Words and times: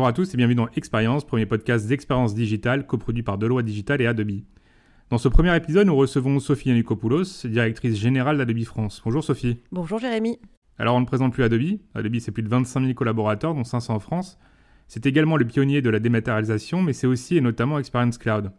Bonjour 0.00 0.08
à 0.08 0.12
tous 0.14 0.32
et 0.32 0.38
bienvenue 0.38 0.54
dans 0.54 0.68
Expérience, 0.76 1.26
premier 1.26 1.44
podcast 1.44 1.86
d'expérience 1.86 2.34
digitale 2.34 2.86
coproduit 2.86 3.22
par 3.22 3.36
Deloitte 3.36 3.66
Digital 3.66 4.00
et 4.00 4.06
Adobe. 4.06 4.40
Dans 5.10 5.18
ce 5.18 5.28
premier 5.28 5.54
épisode, 5.54 5.86
nous 5.88 5.94
recevons 5.94 6.40
Sophie 6.40 6.70
Yanikopoulos, 6.70 7.44
directrice 7.44 7.98
générale 7.98 8.38
d'Adobe 8.38 8.64
France. 8.64 9.02
Bonjour 9.04 9.22
Sophie. 9.22 9.58
Bonjour 9.70 9.98
Jérémy. 9.98 10.38
Alors 10.78 10.96
on 10.96 11.00
ne 11.00 11.04
présente 11.04 11.34
plus 11.34 11.44
Adobe. 11.44 11.80
Adobe 11.94 12.18
c'est 12.18 12.32
plus 12.32 12.42
de 12.42 12.48
25 12.48 12.80
000 12.80 12.94
collaborateurs, 12.94 13.54
dont 13.54 13.62
500 13.62 13.96
en 13.96 13.98
France. 13.98 14.38
C'est 14.88 15.04
également 15.04 15.36
le 15.36 15.44
pionnier 15.44 15.82
de 15.82 15.90
la 15.90 15.98
dématérialisation, 15.98 16.80
mais 16.80 16.94
c'est 16.94 17.06
aussi 17.06 17.36
et 17.36 17.42
notamment 17.42 17.78
Experience 17.78 18.16
Cloud. 18.16 18.52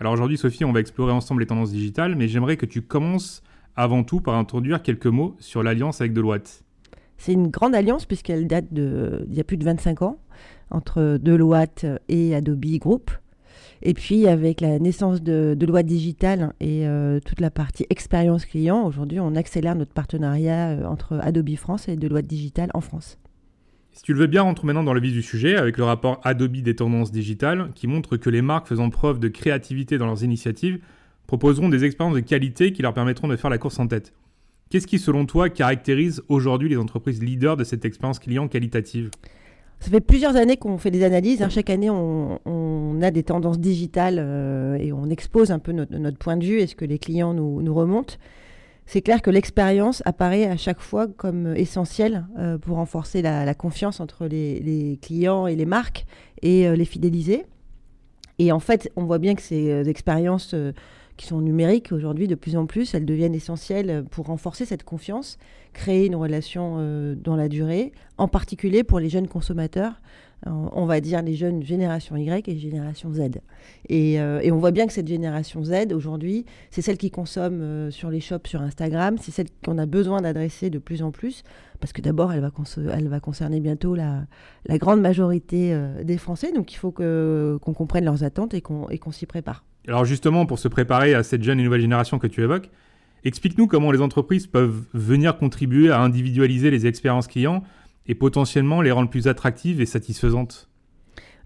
Alors 0.00 0.12
aujourd'hui 0.12 0.38
Sophie, 0.38 0.64
on 0.64 0.72
va 0.72 0.80
explorer 0.80 1.12
ensemble 1.12 1.42
les 1.42 1.46
tendances 1.46 1.70
digitales, 1.70 2.16
mais 2.16 2.26
j'aimerais 2.26 2.56
que 2.56 2.66
tu 2.66 2.82
commences 2.82 3.44
avant 3.76 4.02
tout 4.02 4.20
par 4.20 4.34
introduire 4.34 4.82
quelques 4.82 5.06
mots 5.06 5.36
sur 5.38 5.62
l'alliance 5.62 6.00
avec 6.00 6.14
Deloitte. 6.14 6.64
C'est 7.18 7.32
une 7.32 7.48
grande 7.48 7.74
alliance 7.74 8.06
puisqu'elle 8.06 8.46
date 8.46 8.72
d'il 8.72 9.34
y 9.34 9.40
a 9.40 9.44
plus 9.44 9.56
de 9.56 9.64
25 9.64 10.02
ans 10.02 10.18
entre 10.70 11.18
Deloitte 11.20 11.86
et 12.08 12.34
Adobe 12.34 12.78
Group. 12.78 13.10
Et 13.82 13.94
puis 13.94 14.26
avec 14.26 14.60
la 14.60 14.78
naissance 14.78 15.22
de 15.22 15.54
Deloitte 15.56 15.86
Digital 15.86 16.52
et 16.60 16.86
euh, 16.86 17.20
toute 17.20 17.40
la 17.40 17.50
partie 17.50 17.86
expérience 17.90 18.44
client, 18.44 18.84
aujourd'hui 18.84 19.20
on 19.20 19.34
accélère 19.34 19.76
notre 19.76 19.92
partenariat 19.92 20.70
euh, 20.70 20.84
entre 20.84 21.18
Adobe 21.22 21.54
France 21.56 21.88
et 21.88 21.96
Deloitte 21.96 22.26
Digital 22.26 22.70
en 22.74 22.80
France. 22.80 23.18
Si 23.92 24.02
tu 24.02 24.12
le 24.12 24.20
veux 24.20 24.26
bien, 24.26 24.42
rentre 24.42 24.64
maintenant 24.64 24.84
dans 24.84 24.94
le 24.94 25.00
vif 25.00 25.12
du 25.12 25.22
sujet 25.22 25.56
avec 25.56 25.76
le 25.76 25.84
rapport 25.84 26.20
Adobe 26.24 26.58
des 26.58 26.76
tendances 26.76 27.10
digitales 27.10 27.70
qui 27.74 27.86
montre 27.86 28.16
que 28.16 28.30
les 28.30 28.42
marques 28.42 28.68
faisant 28.68 28.90
preuve 28.90 29.18
de 29.18 29.28
créativité 29.28 29.98
dans 29.98 30.06
leurs 30.06 30.22
initiatives 30.22 30.78
proposeront 31.26 31.68
des 31.68 31.84
expériences 31.84 32.14
de 32.14 32.20
qualité 32.20 32.72
qui 32.72 32.82
leur 32.82 32.94
permettront 32.94 33.28
de 33.28 33.36
faire 33.36 33.50
la 33.50 33.58
course 33.58 33.78
en 33.78 33.86
tête. 33.86 34.12
Qu'est-ce 34.70 34.86
qui, 34.86 34.98
selon 34.98 35.24
toi, 35.24 35.48
caractérise 35.48 36.22
aujourd'hui 36.28 36.68
les 36.68 36.76
entreprises 36.76 37.22
leaders 37.22 37.56
de 37.56 37.64
cette 37.64 37.84
expérience 37.86 38.18
client 38.18 38.48
qualitative? 38.48 39.10
Ça 39.80 39.90
fait 39.90 40.00
plusieurs 40.00 40.36
années 40.36 40.56
qu'on 40.56 40.76
fait 40.76 40.90
des 40.90 41.04
analyses. 41.04 41.40
Hein. 41.40 41.48
Chaque 41.48 41.70
année, 41.70 41.88
on, 41.88 42.98
a 43.00 43.10
des 43.10 43.22
tendances 43.22 43.60
digitales 43.60 44.18
euh, 44.18 44.76
et 44.76 44.92
on 44.92 45.08
expose 45.08 45.52
un 45.52 45.58
peu 45.58 45.72
notre, 45.72 46.18
point 46.18 46.36
de 46.36 46.44
vue 46.44 46.58
et 46.58 46.66
ce 46.66 46.74
que 46.74 46.84
les 46.84 46.98
clients 46.98 47.32
nous, 47.32 47.74
remontent. 47.74 48.14
C'est 48.86 49.02
clair 49.02 49.22
que 49.22 49.30
l'expérience 49.30 50.02
apparaît 50.04 50.46
à 50.46 50.56
chaque 50.56 50.80
fois 50.80 51.06
comme 51.06 51.54
essentielle 51.54 52.26
euh, 52.38 52.58
pour 52.58 52.76
renforcer 52.76 53.22
la, 53.22 53.54
confiance 53.54 54.00
entre 54.00 54.26
les, 54.26 54.98
clients 55.00 55.46
et 55.46 55.54
les 55.54 55.66
marques 55.66 56.06
et 56.42 56.66
euh, 56.66 56.74
les 56.74 56.84
fidéliser. 56.84 57.44
Et 58.38 58.50
en 58.52 58.60
fait, 58.60 58.90
on 58.96 59.04
voit 59.04 59.18
bien 59.18 59.34
que 59.34 59.42
ces 59.42 59.88
expériences 59.88 60.54
qui 61.18 61.26
sont 61.26 61.42
numériques 61.42 61.92
aujourd'hui 61.92 62.28
de 62.28 62.34
plus 62.36 62.56
en 62.56 62.64
plus, 62.64 62.94
elles 62.94 63.04
deviennent 63.04 63.34
essentielles 63.34 64.04
pour 64.10 64.26
renforcer 64.26 64.64
cette 64.64 64.84
confiance, 64.84 65.36
créer 65.74 66.06
une 66.06 66.16
relation 66.16 66.76
euh, 66.78 67.14
dans 67.14 67.36
la 67.36 67.48
durée, 67.48 67.92
en 68.16 68.28
particulier 68.28 68.84
pour 68.84 69.00
les 69.00 69.10
jeunes 69.10 69.26
consommateurs, 69.28 70.00
euh, 70.46 70.50
on 70.50 70.86
va 70.86 71.00
dire 71.00 71.20
les 71.20 71.34
jeunes 71.34 71.64
génération 71.64 72.16
Y 72.16 72.48
et 72.48 72.56
génération 72.56 73.12
Z. 73.12 73.40
Euh, 73.90 74.40
et, 74.40 74.52
on 74.52 74.58
voit 74.58 74.70
bien 74.70 74.86
que 74.86 74.92
cette 74.92 75.08
génération 75.08 75.64
Z, 75.64 75.92
aujourd'hui, 75.92 76.46
c'est 76.70 76.82
celle 76.82 76.96
qui 76.96 77.10
consomme 77.10 77.90
sur 77.90 78.10
les 78.10 78.20
shops 78.20 78.46
sur 78.46 78.62
Instagram, 78.62 79.16
c'est 79.20 79.32
celle 79.32 79.48
qu'on 79.64 79.76
a 79.76 79.86
besoin 79.86 80.22
d'adresser 80.22 80.70
de 80.70 80.78
plus 80.78 81.02
en 81.02 81.10
plus, 81.10 81.42
parce 81.80 81.92
que 81.92 82.00
d'abord, 82.00 82.32
elle, 82.32 82.40
va 82.40 82.52
elle 82.92 83.08
va 83.08 83.18
concerner 83.18 83.58
bientôt 83.58 83.96
la, 83.96 84.26
la 84.66 84.78
grande 84.78 85.00
majorité 85.00 85.76
des 86.04 86.16
Français, 86.16 86.52
donc 86.52 86.72
il 86.72 86.76
faut 86.76 86.92
qu'on 86.92 87.74
comprenne 87.74 88.04
leurs 88.04 88.22
attentes 88.22 88.54
et 88.54 88.60
qu'on 88.60 89.12
s'y 89.12 89.26
prépare. 89.26 89.64
Alors 89.88 90.04
justement, 90.04 90.44
pour 90.44 90.58
se 90.58 90.68
préparer 90.68 91.14
à 91.14 91.22
cette 91.22 91.42
jeune 91.42 91.58
et 91.58 91.64
nouvelle 91.64 91.80
génération 91.80 92.18
que 92.18 92.26
tu 92.26 92.42
évoques, 92.42 92.68
explique-nous 93.24 93.66
comment 93.66 93.90
les 93.90 94.02
entreprises 94.02 94.46
peuvent 94.46 94.84
venir 94.92 95.38
contribuer 95.38 95.90
à 95.90 96.00
individualiser 96.00 96.70
les 96.70 96.86
expériences 96.86 97.26
clients 97.26 97.62
et 98.06 98.14
potentiellement 98.14 98.82
les 98.82 98.90
rendre 98.90 99.08
plus 99.08 99.28
attractives 99.28 99.80
et 99.80 99.86
satisfaisantes. 99.86 100.68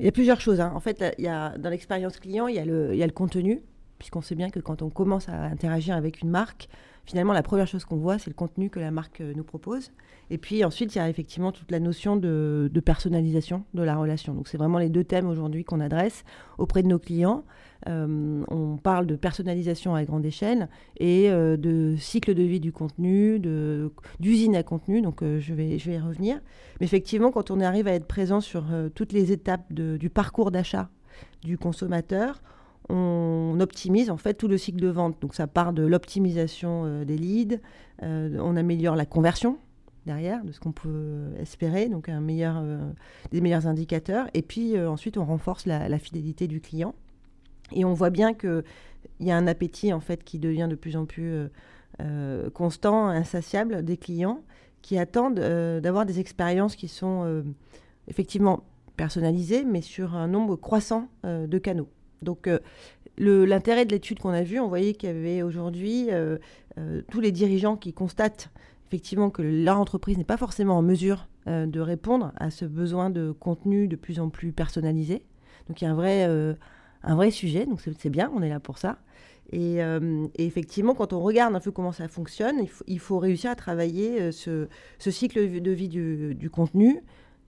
Il 0.00 0.06
y 0.06 0.08
a 0.08 0.12
plusieurs 0.12 0.40
choses. 0.40 0.60
Hein. 0.60 0.72
En 0.74 0.80
fait, 0.80 1.04
il 1.18 1.24
y 1.24 1.28
a, 1.28 1.56
dans 1.56 1.70
l'expérience 1.70 2.18
client, 2.18 2.48
il 2.48 2.56
y, 2.56 2.58
a 2.58 2.64
le, 2.64 2.90
il 2.92 2.98
y 2.98 3.02
a 3.04 3.06
le 3.06 3.12
contenu, 3.12 3.62
puisqu'on 4.00 4.22
sait 4.22 4.34
bien 4.34 4.50
que 4.50 4.58
quand 4.58 4.82
on 4.82 4.90
commence 4.90 5.28
à 5.28 5.44
interagir 5.44 5.94
avec 5.94 6.20
une 6.20 6.30
marque, 6.30 6.68
finalement, 7.04 7.32
la 7.32 7.42
première 7.42 7.66
chose 7.66 7.84
qu'on 7.84 7.96
voit, 7.96 8.18
c'est 8.18 8.30
le 8.30 8.34
contenu 8.34 8.70
que 8.70 8.78
la 8.80 8.90
marque 8.90 9.20
euh, 9.20 9.32
nous 9.34 9.44
propose. 9.44 9.92
Et 10.30 10.38
puis 10.38 10.64
ensuite, 10.64 10.94
il 10.94 10.98
y 10.98 11.00
a 11.00 11.08
effectivement 11.08 11.52
toute 11.52 11.70
la 11.70 11.80
notion 11.80 12.16
de, 12.16 12.70
personnalisation 12.84 13.64
de 13.74 13.82
la 13.82 13.96
relation. 13.96 14.34
Donc, 14.34 14.48
c'est 14.48 14.56
vraiment 14.56 14.78
les 14.78 14.88
deux 14.88 15.04
thèmes 15.04 15.28
aujourd'hui 15.28 15.64
qu'on 15.64 15.80
adresse 15.80 16.24
auprès 16.58 16.82
de 16.82 16.88
nos 16.88 16.98
clients. 16.98 17.44
Euh, 17.88 18.44
on 18.48 18.76
parle 18.76 19.06
de 19.06 19.16
personnalisation 19.16 19.94
à 19.94 20.04
grande 20.04 20.24
échelle 20.24 20.68
et 20.98 21.30
euh, 21.30 21.56
de 21.56 21.96
cycle 21.98 22.34
de 22.34 22.42
vie 22.44 22.60
du 22.60 22.72
contenu, 22.72 23.40
d'usine 24.20 24.56
à 24.56 24.62
contenu. 24.62 25.02
Donc, 25.02 25.22
je, 25.22 25.54
vais, 25.54 25.78
je 25.78 25.90
vais 25.90 25.96
y 25.96 26.00
revenir. 26.00 26.40
Mais 26.80 26.86
effectivement, 26.86 27.30
quand 27.30 27.50
on 27.50 27.60
arrive 27.60 27.88
à 27.88 27.92
être 27.92 28.06
présent 28.06 28.40
sur 28.40 28.64
toutes 28.94 29.12
les 29.12 29.32
étapes 29.32 29.72
du 29.72 30.08
parcours 30.08 30.50
d'achat 30.50 30.88
du 31.42 31.58
consommateur, 31.58 32.40
on 32.88 33.58
optimise 33.60 34.10
en 34.10 34.16
fait 34.16 34.34
tout 34.34 34.48
le 34.48 34.58
cycle 34.58 34.80
de 34.80 34.88
vente. 34.88 35.16
Donc 35.20 35.34
ça 35.34 35.46
part 35.46 35.72
de 35.72 35.84
l'optimisation 35.84 36.84
euh, 36.84 37.04
des 37.04 37.16
leads, 37.16 37.60
euh, 38.02 38.36
on 38.40 38.56
améliore 38.56 38.96
la 38.96 39.06
conversion 39.06 39.58
derrière 40.06 40.44
de 40.44 40.50
ce 40.50 40.58
qu'on 40.58 40.72
peut 40.72 41.28
espérer, 41.38 41.88
donc 41.88 42.08
euh, 42.08 42.90
des 43.30 43.40
meilleurs 43.40 43.66
indicateurs. 43.66 44.26
Et 44.34 44.42
puis 44.42 44.78
ensuite 44.78 45.16
on 45.16 45.24
renforce 45.24 45.66
la, 45.66 45.98
fidélité 45.98 46.48
du 46.48 46.60
client. 46.60 46.94
Et 47.74 47.84
on 47.84 47.94
voit 47.94 48.10
bien 48.10 48.34
qu'il 48.34 48.64
y 49.20 49.30
a 49.30 49.36
un 49.36 49.46
appétit 49.46 49.92
en 49.92 50.00
fait 50.00 50.24
qui 50.24 50.38
devient 50.38 50.66
de 50.68 50.74
plus 50.74 50.96
en 50.96 51.06
plus 51.06 51.48
constant, 52.52 53.06
insatiable 53.06 53.84
des 53.84 53.96
clients 53.96 54.40
qui 54.82 54.98
attendent 54.98 55.38
d'avoir 55.38 56.04
des 56.04 56.18
expériences 56.18 56.74
qui 56.74 56.88
sont 56.88 57.44
effectivement 58.08 58.64
personnalisées, 58.96 59.64
mais 59.64 59.80
sur 59.82 60.16
un 60.16 60.26
nombre 60.26 60.56
croissant 60.56 61.08
de 61.22 61.58
canaux. 61.58 61.88
Donc, 62.22 62.46
euh, 62.46 62.58
l'intérêt 63.18 63.84
de 63.84 63.90
l'étude 63.90 64.18
qu'on 64.18 64.30
a 64.30 64.42
vue, 64.42 64.60
on 64.60 64.68
voyait 64.68 64.94
qu'il 64.94 65.08
y 65.08 65.12
avait 65.12 65.42
aujourd'hui 65.42 66.08
euh, 66.10 66.38
euh, 66.78 67.02
tous 67.10 67.20
les 67.20 67.32
dirigeants 67.32 67.76
qui 67.76 67.92
constatent 67.92 68.50
effectivement 68.88 69.30
que 69.30 69.42
leur 69.42 69.78
entreprise 69.78 70.18
n'est 70.18 70.24
pas 70.24 70.36
forcément 70.36 70.76
en 70.76 70.82
mesure 70.82 71.28
de 71.46 71.80
répondre 71.80 72.30
à 72.36 72.50
ce 72.50 72.64
besoin 72.64 73.10
de 73.10 73.32
contenu 73.32 73.88
de 73.88 73.96
plus 73.96 74.20
en 74.20 74.28
plus 74.28 74.52
personnalisé. 74.52 75.24
Donc, 75.66 75.80
il 75.80 75.86
y 75.86 75.88
a 75.88 75.90
un 75.90 75.94
vrai, 75.94 76.24
un 76.24 77.14
vrai 77.16 77.30
sujet, 77.30 77.64
donc 77.64 77.80
c'est 77.80 78.10
bien, 78.10 78.30
on 78.36 78.42
est 78.42 78.50
là 78.50 78.60
pour 78.60 78.76
ça. 78.76 78.98
Et, 79.50 79.78
effectivement, 80.36 80.94
quand 80.94 81.14
on 81.14 81.20
regarde 81.20 81.56
un 81.56 81.60
peu 81.60 81.70
comment 81.70 81.90
ça 81.90 82.06
fonctionne, 82.06 82.66
il 82.86 83.00
faut, 83.00 83.18
réussir 83.18 83.50
à 83.50 83.54
travailler 83.54 84.30
ce, 84.30 84.68
cycle 84.98 85.62
de 85.62 85.70
vie 85.70 85.88
du 85.88 86.50
contenu 86.50 87.02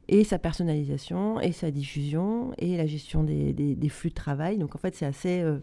et 0.08 0.24
sa 0.24 0.38
personnalisation, 0.38 1.40
et 1.40 1.52
sa 1.52 1.70
diffusion, 1.70 2.52
et 2.58 2.76
la 2.76 2.86
gestion 2.86 3.24
des, 3.24 3.52
des, 3.52 3.88
flux 3.88 4.10
de 4.10 4.14
travail. 4.14 4.58
Donc 4.58 4.74
en 4.74 4.78
fait, 4.78 4.94
c'est 4.94 5.06
assez, 5.06 5.40
euh, 5.40 5.58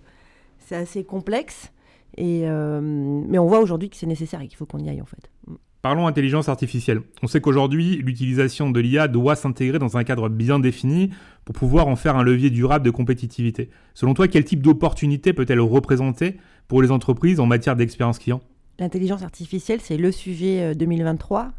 c'est 0.59 0.75
assez 0.75 1.03
complexe, 1.03 1.71
et, 2.17 2.41
euh, 2.45 2.81
mais 2.81 3.39
on 3.39 3.47
voit 3.47 3.59
aujourd'hui 3.59 3.89
que 3.89 3.97
c'est 3.97 4.07
nécessaire 4.07 4.41
et 4.41 4.47
qu'il 4.47 4.57
faut 4.57 4.65
qu'on 4.65 4.79
y 4.79 4.89
aille 4.89 5.01
en 5.01 5.05
fait. 5.05 5.29
Mm. 5.47 5.55
Parlons 5.81 6.05
intelligence 6.05 6.47
artificielle. 6.47 7.01
On 7.23 7.27
sait 7.27 7.41
qu'aujourd'hui, 7.41 7.95
l'utilisation 7.97 8.69
de 8.69 8.79
l'IA 8.79 9.07
doit 9.07 9.35
s'intégrer 9.35 9.79
dans 9.79 9.97
un 9.97 10.03
cadre 10.03 10.29
bien 10.29 10.59
défini 10.59 11.09
pour 11.43 11.55
pouvoir 11.55 11.87
en 11.87 11.95
faire 11.95 12.15
un 12.15 12.23
levier 12.23 12.51
durable 12.51 12.85
de 12.85 12.91
compétitivité. 12.91 13.71
Selon 13.95 14.13
toi, 14.13 14.27
quel 14.27 14.45
type 14.45 14.61
d'opportunité 14.61 15.33
peut-elle 15.33 15.59
représenter 15.59 16.37
pour 16.67 16.83
les 16.83 16.91
entreprises 16.91 17.39
en 17.39 17.47
matière 17.47 17.75
d'expérience 17.75 18.19
client? 18.19 18.41
L'intelligence 18.77 19.23
artificielle, 19.23 19.79
c'est 19.81 19.97
le 19.97 20.11
sujet 20.11 20.75
2023 20.75 21.41
euh, 21.41 21.49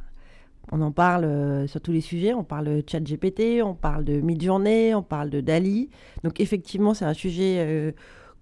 on 0.70 0.80
en 0.80 0.92
parle 0.92 1.24
euh, 1.24 1.66
sur 1.66 1.80
tous 1.80 1.92
les 1.92 2.00
sujets. 2.00 2.34
On 2.34 2.44
parle 2.44 2.66
de 2.66 2.84
chat 2.86 3.00
GPT, 3.00 3.62
on 3.62 3.74
parle 3.74 4.04
de 4.04 4.20
mid-journée, 4.20 4.94
on 4.94 5.02
parle 5.02 5.30
de 5.30 5.40
DALI. 5.40 5.90
Donc 6.22 6.40
effectivement, 6.40 6.94
c'est 6.94 7.04
un 7.04 7.14
sujet 7.14 7.56
euh, 7.58 7.92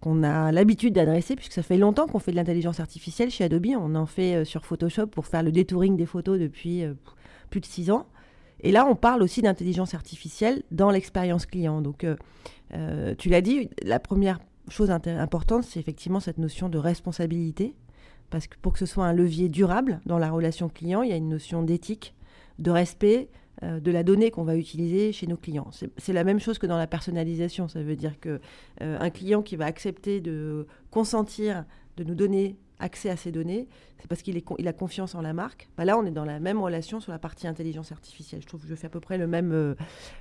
qu'on 0.00 0.22
a 0.22 0.52
l'habitude 0.52 0.94
d'adresser 0.94 1.36
puisque 1.36 1.52
ça 1.52 1.62
fait 1.62 1.78
longtemps 1.78 2.06
qu'on 2.06 2.18
fait 2.18 2.32
de 2.32 2.36
l'intelligence 2.36 2.80
artificielle 2.80 3.30
chez 3.30 3.44
Adobe. 3.44 3.68
On 3.78 3.94
en 3.94 4.06
fait 4.06 4.36
euh, 4.36 4.44
sur 4.44 4.66
Photoshop 4.66 5.06
pour 5.06 5.26
faire 5.26 5.42
le 5.42 5.52
détouring 5.52 5.96
des 5.96 6.06
photos 6.06 6.38
depuis 6.38 6.84
plus 7.48 7.60
de 7.60 7.66
six 7.66 7.90
ans. 7.90 8.06
Et 8.62 8.72
là, 8.72 8.86
on 8.86 8.94
parle 8.94 9.22
aussi 9.22 9.40
d'intelligence 9.40 9.94
artificielle 9.94 10.62
dans 10.70 10.90
l'expérience 10.90 11.46
client. 11.46 11.80
Donc, 11.80 12.04
tu 13.16 13.28
l'as 13.30 13.40
dit, 13.40 13.70
la 13.82 13.98
première 13.98 14.38
chose 14.68 14.90
importante, 14.90 15.64
c'est 15.64 15.80
effectivement 15.80 16.20
cette 16.20 16.36
notion 16.36 16.68
de 16.68 16.76
responsabilité 16.76 17.74
parce 18.30 18.46
que 18.46 18.56
pour 18.62 18.72
que 18.72 18.78
ce 18.78 18.86
soit 18.86 19.04
un 19.04 19.12
levier 19.12 19.48
durable 19.48 20.00
dans 20.06 20.18
la 20.18 20.30
relation 20.30 20.68
client, 20.68 21.02
il 21.02 21.10
y 21.10 21.12
a 21.12 21.16
une 21.16 21.28
notion 21.28 21.62
d'éthique, 21.62 22.14
de 22.60 22.70
respect 22.70 23.28
euh, 23.62 23.78
de 23.78 23.90
la 23.90 24.02
donnée 24.02 24.30
qu'on 24.30 24.44
va 24.44 24.56
utiliser 24.56 25.12
chez 25.12 25.26
nos 25.26 25.36
clients. 25.36 25.68
C'est 25.98 26.12
la 26.14 26.24
même 26.24 26.40
chose 26.40 26.58
que 26.58 26.66
dans 26.66 26.78
la 26.78 26.86
personnalisation. 26.86 27.68
Ça 27.68 27.82
veut 27.82 27.96
dire 27.96 28.18
que 28.18 28.40
euh, 28.80 28.96
un 28.98 29.10
client 29.10 29.42
qui 29.42 29.56
va 29.56 29.66
accepter 29.66 30.22
de 30.22 30.66
consentir, 30.90 31.66
de 31.98 32.04
nous 32.04 32.14
donner 32.14 32.56
accès 32.78 33.10
à 33.10 33.16
ces 33.18 33.30
données, 33.30 33.68
c'est 33.98 34.08
parce 34.08 34.22
qu'il 34.22 34.40
il 34.58 34.68
a 34.68 34.72
confiance 34.72 35.14
en 35.14 35.20
la 35.20 35.34
marque. 35.34 35.68
Bah 35.76 35.84
là, 35.84 35.98
on 35.98 36.06
est 36.06 36.10
dans 36.10 36.24
la 36.24 36.40
même 36.40 36.58
relation 36.58 37.00
sur 37.00 37.12
la 37.12 37.18
partie 37.18 37.46
intelligence 37.46 37.92
artificielle. 37.92 38.40
Je 38.40 38.46
trouve 38.46 38.62
que 38.62 38.68
je 38.68 38.74
fais 38.74 38.86
à 38.86 38.90
peu 38.90 39.00
près 39.00 39.18
le 39.18 39.26
même, 39.26 39.52
euh, 39.52 39.74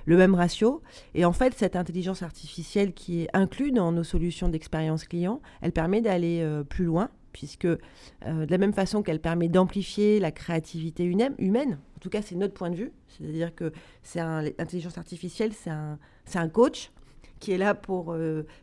le 0.04 0.18
même 0.18 0.34
ratio. 0.34 0.82
Et 1.14 1.24
en 1.24 1.32
fait, 1.32 1.54
cette 1.54 1.76
intelligence 1.76 2.22
artificielle 2.22 2.92
qui 2.92 3.22
est 3.22 3.28
inclue 3.32 3.72
dans 3.72 3.90
nos 3.90 4.04
solutions 4.04 4.50
d'expérience 4.50 5.04
client, 5.04 5.40
elle 5.62 5.72
permet 5.72 6.02
d'aller 6.02 6.46
plus 6.68 6.84
loin 6.84 7.08
puisque 7.32 7.66
de 7.66 7.78
la 8.22 8.58
même 8.58 8.72
façon 8.72 9.02
qu'elle 9.02 9.20
permet 9.20 9.48
d'amplifier 9.48 10.20
la 10.20 10.32
créativité 10.32 11.04
humaine, 11.04 11.78
en 11.96 12.00
tout 12.00 12.10
cas 12.10 12.22
c'est 12.22 12.34
notre 12.34 12.54
point 12.54 12.70
de 12.70 12.76
vue, 12.76 12.92
c'est-à-dire 13.08 13.54
que 13.54 13.72
c'est 14.02 14.20
l'intelligence 14.20 14.98
artificielle, 14.98 15.52
c'est 15.52 15.70
un, 15.70 15.98
un, 16.34 16.48
coach 16.48 16.90
qui 17.38 17.52
est 17.52 17.58
là 17.58 17.74
pour 17.74 18.16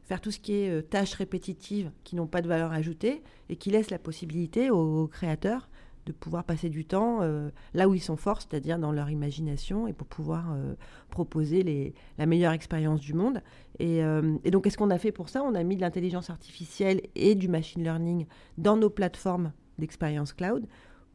faire 0.03 0.21
tout 0.21 0.31
ce 0.31 0.39
qui 0.39 0.53
est 0.53 0.89
tâches 0.89 1.13
répétitives 1.13 1.91
qui 2.03 2.15
n'ont 2.15 2.27
pas 2.27 2.41
de 2.41 2.47
valeur 2.47 2.71
ajoutée 2.71 3.23
et 3.49 3.55
qui 3.55 3.71
laisse 3.71 3.89
la 3.89 3.99
possibilité 3.99 4.69
aux 4.69 5.07
créateurs 5.07 5.69
de 6.07 6.13
pouvoir 6.13 6.45
passer 6.45 6.69
du 6.69 6.86
temps 6.86 7.19
euh, 7.21 7.50
là 7.74 7.89
où 7.89 7.94
ils 7.94 8.01
sont 8.01 8.15
forts, 8.15 8.42
c'est-à-dire 8.42 8.80
dans 8.80 8.92
leur 8.92 9.09
imagination, 9.09 9.88
et 9.88 9.94
pour 9.94 10.07
pouvoir 10.07 10.54
euh, 10.54 10.74
proposer 11.09 11.63
les, 11.63 11.94
la 12.18 12.25
meilleure 12.25 12.54
expérience 12.54 13.01
du 13.01 13.13
monde. 13.13 13.42
Euh, 13.81 14.38
et, 14.44 14.51
donc, 14.51 14.63
qu'est-ce 14.63 14.77
qu'on 14.77 14.89
a 14.89 14.98
fait 14.98 15.12
pour 15.12 15.30
ça? 15.30 15.44
On 15.44 15.54
a 15.54 15.63
mis 15.63 15.75
de 15.75 15.81
l'intelligence 15.81 16.30
artificielle 16.30 17.01
et 17.15 17.36
du 17.36 17.50
machine 17.50 17.83
learning 17.83 18.25
dans 18.57 18.77
nos 18.77 18.89
plateformes 18.89 19.51
d'expérience 19.77 20.33
cloud 20.33 20.65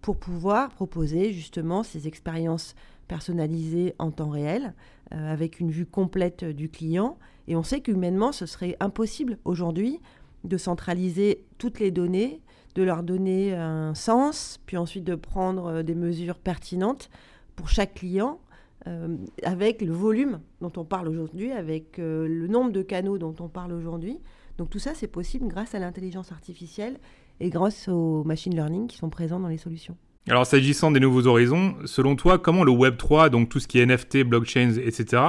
pour 0.03 0.19
pouvoir 0.19 0.71
proposer 0.71 1.33
justement 1.33 1.83
ces 1.83 2.07
expériences 2.07 2.75
personnalisées 3.09 3.95
en 3.99 4.11
temps 4.11 4.31
réel, 4.31 4.75
avec 5.11 5.61
une 5.61 5.71
vue 5.71 5.87
complète 5.87 6.45
du 6.45 6.69
client. 6.69 7.19
Et 7.47 7.57
on 7.57 7.63
sait 7.63 7.81
qu'humainement, 7.81 8.33
ce 8.33 8.47
serait 8.47 8.77
impossible 8.81 9.39
aujourd'hui 9.45 10.01
de 10.45 10.57
centraliser 10.57 11.45
toutes 11.59 11.79
les 11.79 11.91
données 11.91 12.41
de 12.75 12.83
leur 12.83 13.03
donner 13.03 13.55
un 13.55 13.95
sens, 13.95 14.61
puis 14.67 14.77
ensuite 14.77 15.05
de 15.05 15.15
prendre 15.15 15.67
euh, 15.67 15.83
des 15.83 15.95
mesures 15.95 16.39
pertinentes 16.39 17.11
pour 17.57 17.69
chaque 17.69 17.95
client, 17.95 18.41
euh, 18.87 19.17
avec 19.45 19.83
le 19.83 19.93
volume 19.93 20.41
dont 20.61 20.73
on 20.77 20.85
parle 20.85 21.09
aujourd'hui, 21.09 21.53
avec 21.53 21.99
euh, 21.99 22.27
le 22.27 22.49
nombre 22.49 22.73
de 22.73 22.83
canaux 22.83 23.19
dont 23.19 23.35
on 23.39 23.49
parle 23.49 23.73
aujourd'hui. 23.73 24.19
Donc 24.59 24.71
tout 24.71 24.79
ça, 24.79 24.93
c'est 24.95 25.07
possible 25.07 25.47
grâce 25.49 25.75
à 25.75 25.79
l'intelligence 25.79 26.33
artificielle 26.33 26.99
et 27.41 27.51
grâce 27.51 27.89
au 27.89 28.25
machine 28.25 28.55
learning 28.55 28.87
qui 28.89 28.97
sont 28.97 29.11
présents 29.11 29.41
dans 29.41 29.49
les 29.49 29.59
solutions. 29.59 29.97
Alors 30.29 30.47
s'agissant 30.47 30.91
des 30.91 31.01
nouveaux 31.01 31.27
horizons, 31.27 31.75
selon 31.85 32.17
toi, 32.17 32.39
comment 32.39 32.65
le 32.65 32.71
Web 32.71 32.97
3, 32.97 33.29
donc 33.29 33.49
tout 33.49 33.61
ce 33.61 33.67
qui 33.67 33.79
est 33.79 33.87
NFT, 33.87 34.23
blockchains, 34.25 34.75
etc., 34.77 35.23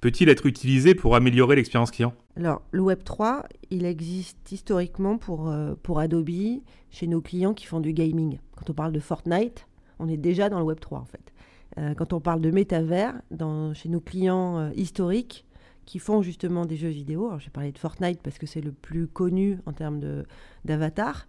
peut-il 0.00 0.28
être 0.28 0.46
utilisé 0.46 0.94
pour 0.94 1.14
améliorer 1.14 1.56
l'expérience 1.56 1.90
client? 1.90 2.14
Alors, 2.36 2.62
le 2.70 2.82
Web3, 2.82 3.44
il 3.70 3.84
existe 3.84 4.50
historiquement 4.50 5.18
pour, 5.18 5.48
euh, 5.48 5.74
pour 5.82 5.98
Adobe 5.98 6.30
chez 6.90 7.06
nos 7.06 7.20
clients 7.20 7.54
qui 7.54 7.66
font 7.66 7.80
du 7.80 7.92
gaming. 7.92 8.38
Quand 8.56 8.70
on 8.70 8.74
parle 8.74 8.92
de 8.92 9.00
Fortnite, 9.00 9.66
on 9.98 10.08
est 10.08 10.16
déjà 10.16 10.48
dans 10.48 10.58
le 10.60 10.74
Web3 10.74 10.96
en 10.96 11.04
fait. 11.04 11.32
Euh, 11.78 11.94
quand 11.94 12.12
on 12.12 12.20
parle 12.20 12.40
de 12.40 12.50
métavers, 12.50 13.14
chez 13.74 13.88
nos 13.88 14.00
clients 14.00 14.58
euh, 14.58 14.70
historiques 14.74 15.46
qui 15.86 15.98
font 15.98 16.22
justement 16.22 16.66
des 16.66 16.76
jeux 16.76 16.88
vidéo, 16.88 17.26
alors 17.26 17.40
j'ai 17.40 17.50
parlé 17.50 17.72
de 17.72 17.78
Fortnite 17.78 18.20
parce 18.22 18.38
que 18.38 18.46
c'est 18.46 18.60
le 18.60 18.72
plus 18.72 19.06
connu 19.06 19.58
en 19.66 19.72
termes 19.72 20.00
d'avatar, 20.64 21.26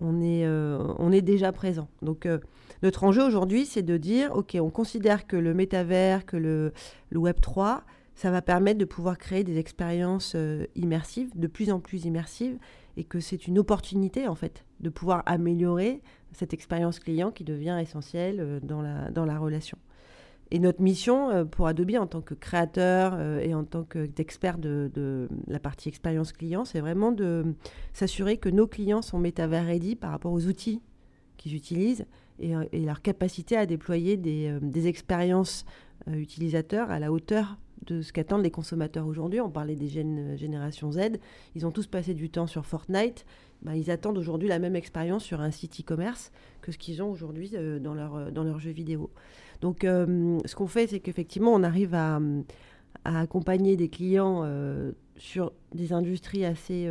on 0.00 0.20
est, 0.20 0.46
on 0.46 1.12
est 1.12 1.22
déjà 1.22 1.52
présent. 1.52 1.88
Donc 2.02 2.26
notre 2.82 3.04
enjeu 3.04 3.22
aujourd'hui, 3.22 3.66
c'est 3.66 3.82
de 3.82 3.96
dire, 3.98 4.34
OK, 4.34 4.56
on 4.58 4.70
considère 4.70 5.26
que 5.26 5.36
le 5.36 5.52
métavers, 5.52 6.24
que 6.24 6.36
le, 6.36 6.72
Web 7.14 7.40
3, 7.40 7.84
ça 8.14 8.30
va 8.30 8.40
permettre 8.42 8.78
de 8.78 8.84
pouvoir 8.84 9.18
créer 9.18 9.44
des 9.44 9.58
expériences 9.58 10.32
euh, 10.34 10.66
immersives, 10.76 11.30
de 11.38 11.46
plus 11.46 11.70
en 11.70 11.80
plus 11.80 12.04
immersives, 12.04 12.58
et 12.96 13.04
que 13.04 13.20
c'est 13.20 13.46
une 13.46 13.58
opportunité, 13.58 14.28
en 14.28 14.34
fait, 14.34 14.64
de 14.80 14.90
pouvoir 14.90 15.22
améliorer 15.26 16.02
cette 16.32 16.52
expérience 16.52 17.00
client 17.00 17.30
qui 17.30 17.44
devient 17.44 17.78
essentielle 17.80 18.40
euh, 18.40 18.60
dans 18.60 19.24
la 19.24 19.38
relation. 19.38 19.78
Et 20.52 20.58
notre 20.58 20.82
mission 20.82 21.30
euh, 21.30 21.44
pour 21.44 21.66
Adobe 21.66 21.94
en 21.96 22.06
tant 22.06 22.20
que 22.20 22.34
créateur 22.34 23.20
et 23.40 23.54
en 23.54 23.64
tant 23.64 23.84
qu'expert 23.84 24.58
de, 24.58 25.28
la 25.46 25.58
partie 25.58 25.88
expérience 25.88 26.32
client, 26.32 26.64
c'est 26.64 26.80
vraiment 26.80 27.12
de 27.12 27.54
s'assurer 27.92 28.36
que 28.36 28.48
nos 28.48 28.66
clients 28.66 29.02
sont 29.02 29.18
métavers 29.18 29.66
ready 29.66 29.96
par 29.96 30.10
rapport 30.10 30.32
aux 30.32 30.46
outils 30.46 30.80
qu'ils 31.36 31.54
utilisent 31.54 32.04
euh, 32.42 32.64
et, 32.72 32.80
leur 32.80 33.02
capacité 33.02 33.56
à 33.56 33.66
déployer 33.66 34.16
des, 34.16 34.48
euh, 34.48 34.86
expériences 34.86 35.64
euh, 36.08 36.14
utilisateurs 36.14 36.90
à 36.90 36.98
la 36.98 37.12
hauteur 37.12 37.58
de 37.86 38.02
ce 38.02 38.12
qu'attendent 38.12 38.42
les 38.42 38.50
consommateurs 38.50 39.06
aujourd'hui. 39.06 39.40
On 39.40 39.50
parlait 39.50 39.74
des 39.74 39.88
jeunes 39.88 40.36
générations 40.36 40.92
Z. 40.92 41.18
Ils 41.54 41.66
ont 41.66 41.70
tous 41.70 41.86
passé 41.86 42.14
du 42.14 42.30
temps 42.30 42.46
sur 42.46 42.66
Fortnite. 42.66 43.24
Ben, 43.62 43.74
ils 43.74 43.90
attendent 43.90 44.18
aujourd'hui 44.18 44.48
la 44.48 44.58
même 44.58 44.76
expérience 44.76 45.24
sur 45.24 45.40
un 45.40 45.50
site 45.50 45.80
e-commerce 45.80 46.30
que 46.60 46.72
ce 46.72 46.78
qu'ils 46.78 47.02
ont 47.02 47.10
aujourd'hui 47.10 47.52
dans, 47.80 47.94
leur, 47.94 48.32
dans 48.32 48.44
leurs 48.44 48.58
jeux 48.58 48.70
vidéo. 48.70 49.10
Donc, 49.60 49.80
ce 49.82 50.54
qu'on 50.54 50.66
fait, 50.66 50.86
c'est 50.86 51.00
qu'effectivement, 51.00 51.52
on 51.52 51.62
arrive 51.62 51.94
à, 51.94 52.20
à, 53.04 53.20
accompagner 53.20 53.76
des 53.76 53.88
clients 53.88 54.46
sur 55.16 55.52
des 55.74 55.92
industries 55.92 56.44
assez 56.44 56.88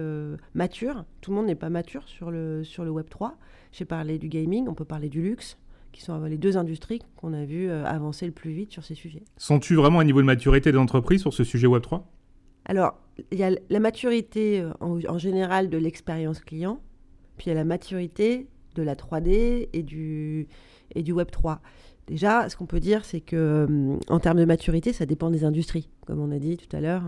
matures. 0.54 1.06
Tout 1.22 1.32
le 1.32 1.38
monde 1.38 1.48
n'est 1.48 1.56
pas 1.56 1.70
mature 1.70 2.08
sur 2.08 2.32
le, 2.32 2.64
sur 2.64 2.84
le 2.84 2.92
Web 2.92 3.10
3. 3.10 3.38
J'ai 3.72 3.86
parlé 3.86 4.18
du 4.18 4.30
gaming, 4.30 4.68
on 4.68 4.74
peut 4.74 4.86
parler 4.86 5.10
du 5.10 5.22
luxe, 5.22 5.58
qui 5.92 6.02
sont 6.02 6.24
les 6.24 6.38
deux 6.38 6.58
industries 6.58 7.02
qu'on 7.18 7.34
a 7.34 7.46
vu 7.46 7.70
euh, 7.70 7.86
avancer 7.86 8.26
le 8.26 8.32
plus 8.32 8.52
vite 8.52 8.72
sur 8.72 8.84
ces 8.84 8.96
sujets. 8.96 9.24
Sens-tu 9.38 9.76
vraiment 9.76 10.00
un 10.00 10.04
niveau 10.04 10.22
de 10.22 10.26
maturité 10.26 10.72
des 10.72 10.78
entreprises 10.78 11.22
sur 11.22 11.34
ce 11.34 11.44
sujet 11.44 11.68
Web3 11.68 12.04
Alors, 12.66 13.00
il 13.32 13.40
y 13.40 13.44
a 13.44 13.52
la 13.70 13.80
maturité 13.80 14.62
euh, 14.62 14.72
en, 14.80 15.18
général 15.18 15.70
de 15.70 15.78
l'expérience 15.78 16.40
client, 16.40 16.82
puis 17.38 17.48
il 17.48 17.50
y 17.50 17.52
a 17.52 17.56
la 17.56 17.66
maturité 17.66 18.48
de 18.76 18.84
la 18.84 18.96
3D 18.96 19.70
et 19.74 19.84
du, 19.84 20.48
et 20.96 21.04
du 21.04 21.14
Web3. 21.14 21.60
Déjà, 22.10 22.50
ce 22.50 22.58
qu'on 22.58 22.66
peut 22.66 22.80
dire, 22.82 23.06
c'est 23.06 23.22
que 23.22 23.68
euh, 23.70 23.98
en 24.10 24.20
termes 24.20 24.40
de 24.40 24.46
maturité, 24.46 24.92
ça 24.92 25.06
dépend 25.06 25.30
des 25.30 25.46
industries. 25.46 25.90
Comme 26.06 26.20
on 26.20 26.32
a 26.32 26.40
dit 26.40 26.58
tout 26.58 26.76
à 26.76 26.82
l'heure, 26.82 27.04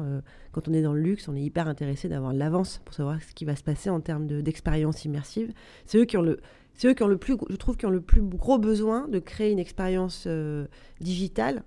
quand 0.51 0.67
on 0.67 0.73
est 0.73 0.83
dans 0.83 0.93
le 0.93 1.01
luxe, 1.01 1.27
on 1.27 1.35
est 1.35 1.41
hyper 1.41 1.67
intéressé 1.67 2.07
d'avoir 2.07 2.33
l'avance 2.33 2.81
pour 2.85 2.93
savoir 2.93 3.19
ce 3.19 3.33
qui 3.33 3.45
va 3.45 3.55
se 3.55 3.63
passer 3.63 3.89
en 3.89 3.99
termes 3.99 4.27
d'expérience 4.27 5.03
immersive. 5.05 5.51
C'est 5.85 5.97
eux 5.97 6.05
qui 6.05 6.17
ont 6.17 6.21
le, 6.21 6.39
c'est 6.73 6.87
eux 6.87 6.93
qui 6.93 7.03
ont 7.03 7.07
le 7.07 7.17
plus, 7.17 7.35
je 7.49 7.55
trouve, 7.55 7.77
qui 7.77 7.85
ont 7.85 7.91
le 7.91 8.01
plus 8.01 8.21
gros 8.21 8.57
besoin 8.57 9.07
de 9.07 9.19
créer 9.19 9.51
une 9.51 9.59
expérience 9.59 10.25
euh, 10.27 10.65
digitale 10.99 11.63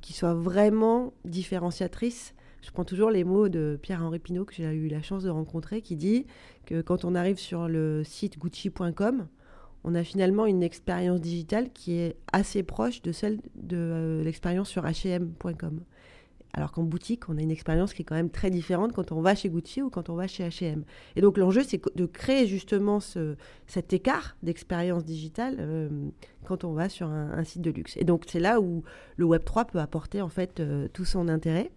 qui 0.00 0.12
soit 0.12 0.34
vraiment 0.34 1.12
différenciatrice. 1.24 2.34
Je 2.62 2.70
prends 2.70 2.84
toujours 2.84 3.10
les 3.10 3.24
mots 3.24 3.48
de 3.48 3.78
Pierre-Henri 3.80 4.18
Pinault, 4.18 4.44
que 4.44 4.54
j'ai 4.54 4.64
eu 4.64 4.88
la 4.88 5.02
chance 5.02 5.22
de 5.22 5.30
rencontrer, 5.30 5.80
qui 5.80 5.96
dit 5.96 6.26
que 6.66 6.82
quand 6.82 7.04
on 7.04 7.14
arrive 7.14 7.38
sur 7.38 7.68
le 7.68 8.02
site 8.04 8.38
gucci.com, 8.38 9.28
on 9.84 9.94
a 9.94 10.04
finalement 10.04 10.46
une 10.46 10.62
expérience 10.62 11.20
digitale 11.20 11.70
qui 11.72 11.98
est 11.98 12.16
assez 12.32 12.62
proche 12.62 13.02
de 13.02 13.12
celle 13.12 13.38
de 13.54 13.76
euh, 13.76 14.22
l'expérience 14.22 14.68
sur 14.68 14.84
hm.com. 14.84 15.80
Alors 16.52 16.72
qu'en 16.72 16.82
boutique, 16.82 17.28
on 17.28 17.38
a 17.38 17.40
une 17.40 17.50
expérience 17.50 17.94
qui 17.94 18.02
est 18.02 18.04
quand 18.04 18.16
même 18.16 18.30
très 18.30 18.50
différente 18.50 18.92
quand 18.92 19.12
on 19.12 19.20
va 19.20 19.34
chez 19.34 19.48
Gucci 19.48 19.82
ou 19.82 19.90
quand 19.90 20.08
on 20.08 20.16
va 20.16 20.26
chez 20.26 20.48
H&M. 20.48 20.82
Et 21.14 21.20
donc 21.20 21.38
l'enjeu, 21.38 21.62
c'est 21.62 21.80
de 21.94 22.06
créer 22.06 22.46
justement 22.46 22.98
ce, 22.98 23.36
cet 23.66 23.92
écart 23.92 24.36
d'expérience 24.42 25.04
digitale 25.04 25.56
euh, 25.60 25.88
quand 26.44 26.64
on 26.64 26.72
va 26.72 26.88
sur 26.88 27.08
un, 27.08 27.44
site 27.44 27.62
de 27.62 27.70
luxe. 27.70 27.96
Et 27.96 28.04
donc 28.04 28.24
c'est 28.26 28.40
là 28.40 28.60
où 28.60 28.82
le 29.16 29.24
Web 29.26 29.44
3 29.44 29.66
peut 29.66 29.78
apporter 29.78 30.20
en 30.22 30.28
fait 30.28 30.58
euh, 30.58 30.88
tout 30.92 31.04
son 31.04 31.28
intérêt. 31.28 31.70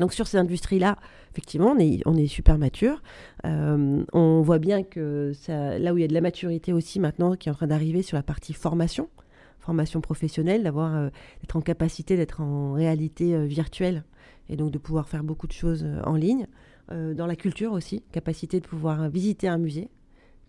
Donc 0.00 0.14
sur 0.14 0.26
ces 0.26 0.38
industries-là, 0.38 0.96
effectivement, 1.30 1.76
on 2.06 2.16
est, 2.16 2.26
super 2.26 2.58
mature. 2.58 3.02
Euh, 3.44 4.02
on 4.12 4.40
voit 4.40 4.58
bien 4.58 4.82
que 4.82 5.32
là 5.48 5.92
où 5.92 5.98
il 5.98 6.00
y 6.00 6.04
a 6.04 6.08
de 6.08 6.14
la 6.14 6.22
maturité 6.22 6.72
aussi 6.72 6.98
maintenant 6.98 7.36
qui 7.36 7.48
est 7.48 7.52
en 7.52 7.54
train 7.54 7.66
d'arriver 7.66 8.02
sur 8.02 8.16
la 8.16 8.22
partie 8.22 8.54
formation, 8.54 9.10
formation 9.58 10.00
professionnelle, 10.00 10.62
d'avoir 10.64 10.96
euh, 10.96 11.10
d'être 11.42 11.54
en 11.56 11.60
capacité 11.60 12.16
d'être 12.16 12.40
en 12.40 12.72
réalité 12.72 13.34
euh, 13.34 13.44
virtuelle 13.44 14.04
et 14.48 14.56
donc 14.56 14.70
de 14.70 14.78
pouvoir 14.78 15.06
faire 15.08 15.22
beaucoup 15.22 15.46
de 15.46 15.52
choses 15.52 15.86
en 16.04 16.16
ligne. 16.16 16.46
dans 16.90 17.26
la 17.26 17.36
culture 17.36 17.72
aussi, 17.72 18.02
capacité 18.10 18.58
de 18.58 18.66
pouvoir 18.66 19.08
visiter 19.08 19.46
un 19.46 19.58
musée. 19.58 19.88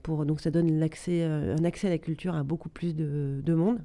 Pour, 0.01 0.25
donc 0.25 0.39
ça 0.39 0.49
donne 0.49 0.71
un 0.71 0.81
accès 0.81 1.21
à 1.23 1.89
la 1.89 1.97
culture 1.99 2.33
à 2.33 2.41
beaucoup 2.41 2.69
plus 2.69 2.95
de 2.95 3.53
monde. 3.53 3.77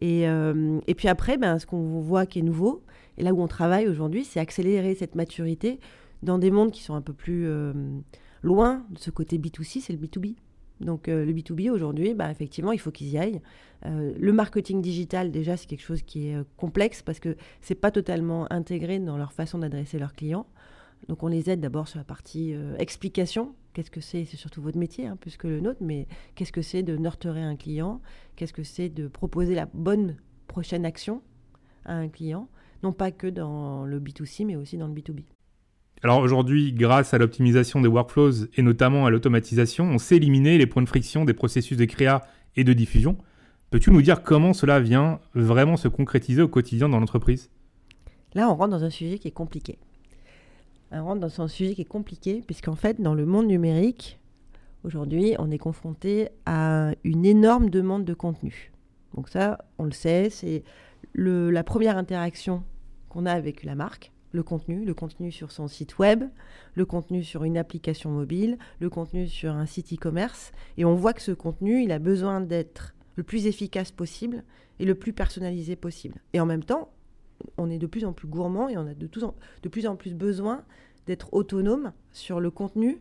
Et, 0.00 0.22
et, 0.22 0.94
puis 0.94 1.08
après, 1.08 1.36
ben, 1.36 1.58
ce 1.58 1.66
qu'on 1.66 2.00
voit 2.00 2.26
qui 2.26 2.40
est 2.40 2.42
nouveau, 2.42 2.82
et 3.16 3.22
là 3.22 3.32
où 3.32 3.40
on 3.40 3.46
travaille 3.46 3.88
aujourd'hui, 3.88 4.24
c'est 4.24 4.40
accélérer 4.40 4.94
cette 4.94 5.14
maturité 5.14 5.78
dans 6.22 6.38
des 6.38 6.50
mondes 6.50 6.72
qui 6.72 6.82
sont 6.82 6.94
un 6.94 7.00
peu 7.00 7.12
plus 7.12 7.46
loin 8.42 8.84
de 8.90 8.98
ce 8.98 9.10
côté 9.10 9.38
B2C, 9.38 9.80
c'est 9.80 9.92
le 9.92 9.98
B2B. 9.98 10.34
Donc 10.80 11.06
le 11.06 11.32
B2B 11.32 11.70
aujourd'hui, 11.70 12.14
bah, 12.14 12.30
effectivement, 12.30 12.72
il 12.72 12.78
faut 12.78 12.90
qu'ils 12.90 13.10
y 13.10 13.18
aillent. 13.18 13.40
Euh, 13.86 14.14
le 14.18 14.32
marketing 14.32 14.80
digital, 14.80 15.30
déjà, 15.30 15.56
c'est 15.56 15.66
quelque 15.66 15.82
chose 15.82 16.02
qui 16.02 16.28
est 16.28 16.36
euh, 16.36 16.44
complexe 16.56 17.02
parce 17.02 17.20
que 17.20 17.36
c'est 17.60 17.74
pas 17.74 17.90
totalement 17.90 18.50
intégré 18.50 18.98
dans 18.98 19.16
leur 19.16 19.32
façon 19.32 19.58
d'adresser 19.58 19.98
leurs 19.98 20.14
clients. 20.14 20.46
Donc, 21.08 21.22
on 21.22 21.28
les 21.28 21.50
aide 21.50 21.60
d'abord 21.60 21.88
sur 21.88 21.98
la 21.98 22.04
partie 22.04 22.54
euh, 22.54 22.76
explication. 22.78 23.54
Qu'est-ce 23.72 23.90
que 23.90 24.00
c'est? 24.00 24.24
C'est 24.24 24.36
surtout 24.36 24.62
votre 24.62 24.78
métier, 24.78 25.06
hein, 25.06 25.16
plus 25.16 25.36
que 25.36 25.48
le 25.48 25.60
nôtre, 25.60 25.80
mais 25.80 26.06
qu'est-ce 26.34 26.52
que 26.52 26.62
c'est 26.62 26.82
de 26.82 26.96
nurturer 26.96 27.42
un 27.42 27.56
client? 27.56 28.00
Qu'est-ce 28.36 28.52
que 28.52 28.62
c'est 28.62 28.88
de 28.88 29.08
proposer 29.08 29.54
la 29.54 29.66
bonne 29.74 30.16
prochaine 30.46 30.86
action 30.86 31.22
à 31.84 31.94
un 31.94 32.08
client? 32.08 32.48
Non 32.82 32.92
pas 32.92 33.10
que 33.10 33.26
dans 33.26 33.84
le 33.84 34.00
B2C, 34.00 34.46
mais 34.46 34.56
aussi 34.56 34.76
dans 34.76 34.86
le 34.86 34.94
B2B. 34.94 35.24
Alors 36.02 36.18
aujourd'hui, 36.18 36.72
grâce 36.72 37.14
à 37.14 37.18
l'optimisation 37.18 37.80
des 37.80 37.88
workflows 37.88 38.46
et 38.54 38.62
notamment 38.62 39.06
à 39.06 39.10
l'automatisation, 39.10 39.86
on 39.86 39.98
sait 39.98 40.16
éliminer 40.16 40.58
les 40.58 40.66
points 40.66 40.82
de 40.82 40.88
friction 40.88 41.24
des 41.24 41.32
processus 41.32 41.78
de 41.78 41.86
créa 41.86 42.26
et 42.56 42.64
de 42.64 42.74
diffusion. 42.74 43.16
Peux-tu 43.70 43.90
nous 43.90 44.02
dire 44.02 44.22
comment 44.22 44.52
cela 44.52 44.80
vient 44.80 45.18
vraiment 45.34 45.76
se 45.76 45.88
concrétiser 45.88 46.42
au 46.42 46.48
quotidien 46.48 46.88
dans 46.88 47.00
l'entreprise? 47.00 47.50
Là, 48.34 48.50
on 48.50 48.54
rentre 48.54 48.70
dans 48.70 48.84
un 48.84 48.90
sujet 48.90 49.18
qui 49.18 49.28
est 49.28 49.32
compliqué. 49.32 49.78
On 50.92 51.04
rentre 51.04 51.20
dans 51.20 51.40
un 51.40 51.48
sujet 51.48 51.74
qui 51.74 51.82
est 51.82 51.86
compliqué, 51.86 52.42
puisqu'en 52.46 52.76
fait, 52.76 53.00
dans 53.00 53.14
le 53.14 53.26
monde 53.26 53.46
numérique, 53.46 54.20
aujourd'hui, 54.84 55.34
on 55.38 55.50
est 55.50 55.58
confronté 55.58 56.28
à 56.46 56.92
une 57.02 57.24
énorme 57.24 57.70
demande 57.70 58.04
de 58.04 58.14
contenu. 58.14 58.72
Donc 59.14 59.28
ça, 59.28 59.58
on 59.78 59.84
le 59.84 59.92
sait, 59.92 60.30
c'est 60.30 60.62
la 61.14 61.64
première 61.64 61.96
interaction 61.96 62.62
qu'on 63.08 63.26
a 63.26 63.32
avec 63.32 63.64
la 63.64 63.74
marque, 63.74 64.12
le 64.32 64.42
contenu, 64.42 64.84
le 64.84 64.94
contenu 64.94 65.30
sur 65.30 65.52
son 65.52 65.68
site 65.68 65.98
web, 65.98 66.24
le 66.74 66.84
contenu 66.84 67.22
sur 67.22 67.44
une 67.44 67.56
application 67.56 68.10
mobile, 68.10 68.58
le 68.80 68.90
contenu 68.90 69.28
sur 69.28 69.52
un 69.52 69.66
site 69.66 69.92
e-commerce. 69.92 70.52
Et 70.76 70.84
on 70.84 70.96
voit 70.96 71.12
que 71.12 71.22
ce 71.22 71.32
contenu, 71.32 71.82
il 71.82 71.92
a 71.92 72.00
besoin 72.00 72.40
d'être 72.40 72.94
le 73.14 73.22
plus 73.22 73.46
efficace 73.46 73.92
possible 73.92 74.42
et 74.80 74.84
le 74.84 74.96
plus 74.96 75.12
personnalisé 75.12 75.76
possible. 75.76 76.20
Et 76.32 76.40
en 76.40 76.46
même 76.46 76.64
temps, 76.64 76.90
on 77.56 77.70
est 77.70 77.78
de 77.78 77.86
plus 77.86 78.04
en 78.04 78.12
plus 78.12 78.28
gourmand 78.28 78.68
et 78.68 78.76
on 78.76 78.86
a 78.86 78.94
de, 78.94 79.06
plus 79.06 79.86
en 79.86 79.96
plus 79.96 80.14
besoin 80.14 80.64
d'être 81.06 81.32
autonome 81.32 81.92
sur 82.12 82.40
le 82.40 82.50
contenu 82.50 83.00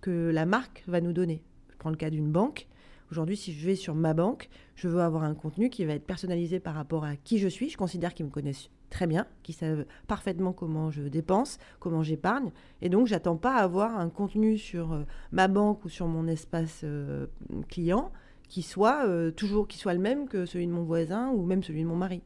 que 0.00 0.30
la 0.32 0.46
marque 0.46 0.84
va 0.86 1.00
nous 1.00 1.12
donner. 1.12 1.42
Je 1.70 1.76
prends 1.76 1.90
le 1.90 1.96
cas 1.96 2.10
d'une 2.10 2.30
banque. 2.30 2.68
Aujourd'hui, 3.10 3.36
si 3.36 3.52
je 3.52 3.64
vais 3.64 3.76
sur 3.76 3.94
ma 3.94 4.14
banque, 4.14 4.48
je 4.74 4.88
veux 4.88 5.00
avoir 5.00 5.22
un 5.22 5.34
contenu 5.34 5.70
qui 5.70 5.84
va 5.84 5.94
être 5.94 6.06
personnalisé 6.06 6.58
par 6.58 6.74
rapport 6.74 7.04
à 7.04 7.16
qui 7.16 7.38
je 7.38 7.48
suis. 7.48 7.68
Je 7.68 7.76
considère 7.76 8.14
qu'ils 8.14 8.26
me 8.26 8.30
connaissent 8.30 8.68
très 8.90 9.06
bien, 9.06 9.26
qu'ils 9.42 9.54
savent 9.54 9.84
parfaitement 10.06 10.52
comment 10.52 10.90
je 10.90 11.02
dépense, 11.02 11.58
comment 11.78 12.02
j'épargne. 12.02 12.50
Et 12.82 12.88
donc, 12.88 13.06
j'attends 13.06 13.36
pas 13.36 13.54
avoir 13.56 13.98
un 13.98 14.08
contenu 14.08 14.58
sur 14.58 14.92
euh, 14.92 15.02
ma 15.32 15.48
banque 15.48 15.84
ou 15.84 15.88
sur 15.88 16.06
mon 16.08 16.26
espace 16.26 16.80
euh, 16.84 17.26
client 17.68 18.12
qui 18.48 18.62
soit 18.62 19.06
euh, 19.06 19.30
toujours 19.30 19.66
qui 19.66 19.78
soit 19.78 19.94
le 19.94 20.00
même 20.00 20.28
que 20.28 20.46
celui 20.46 20.66
de 20.66 20.72
mon 20.72 20.84
voisin 20.84 21.30
ou 21.30 21.44
même 21.44 21.62
celui 21.62 21.82
de 21.82 21.88
mon 21.88 21.96
mari. 21.96 22.22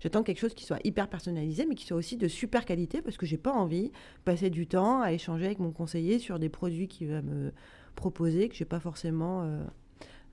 J'attends 0.00 0.22
quelque 0.22 0.38
chose 0.38 0.54
qui 0.54 0.64
soit 0.64 0.78
hyper 0.84 1.08
personnalisé, 1.08 1.66
mais 1.66 1.74
qui 1.74 1.86
soit 1.86 1.96
aussi 1.96 2.16
de 2.16 2.28
super 2.28 2.64
qualité 2.64 3.02
parce 3.02 3.16
que 3.16 3.26
j'ai 3.26 3.38
pas 3.38 3.52
envie 3.52 3.88
de 3.88 3.92
passer 4.24 4.50
du 4.50 4.66
temps 4.66 5.00
à 5.00 5.12
échanger 5.12 5.46
avec 5.46 5.58
mon 5.58 5.70
conseiller 5.70 6.18
sur 6.18 6.38
des 6.38 6.48
produits 6.48 6.88
qu'il 6.88 7.08
va 7.08 7.22
me 7.22 7.52
proposer 7.96 8.48
que 8.48 8.54
j'ai 8.54 8.64
pas 8.64 8.80
forcément 8.80 9.44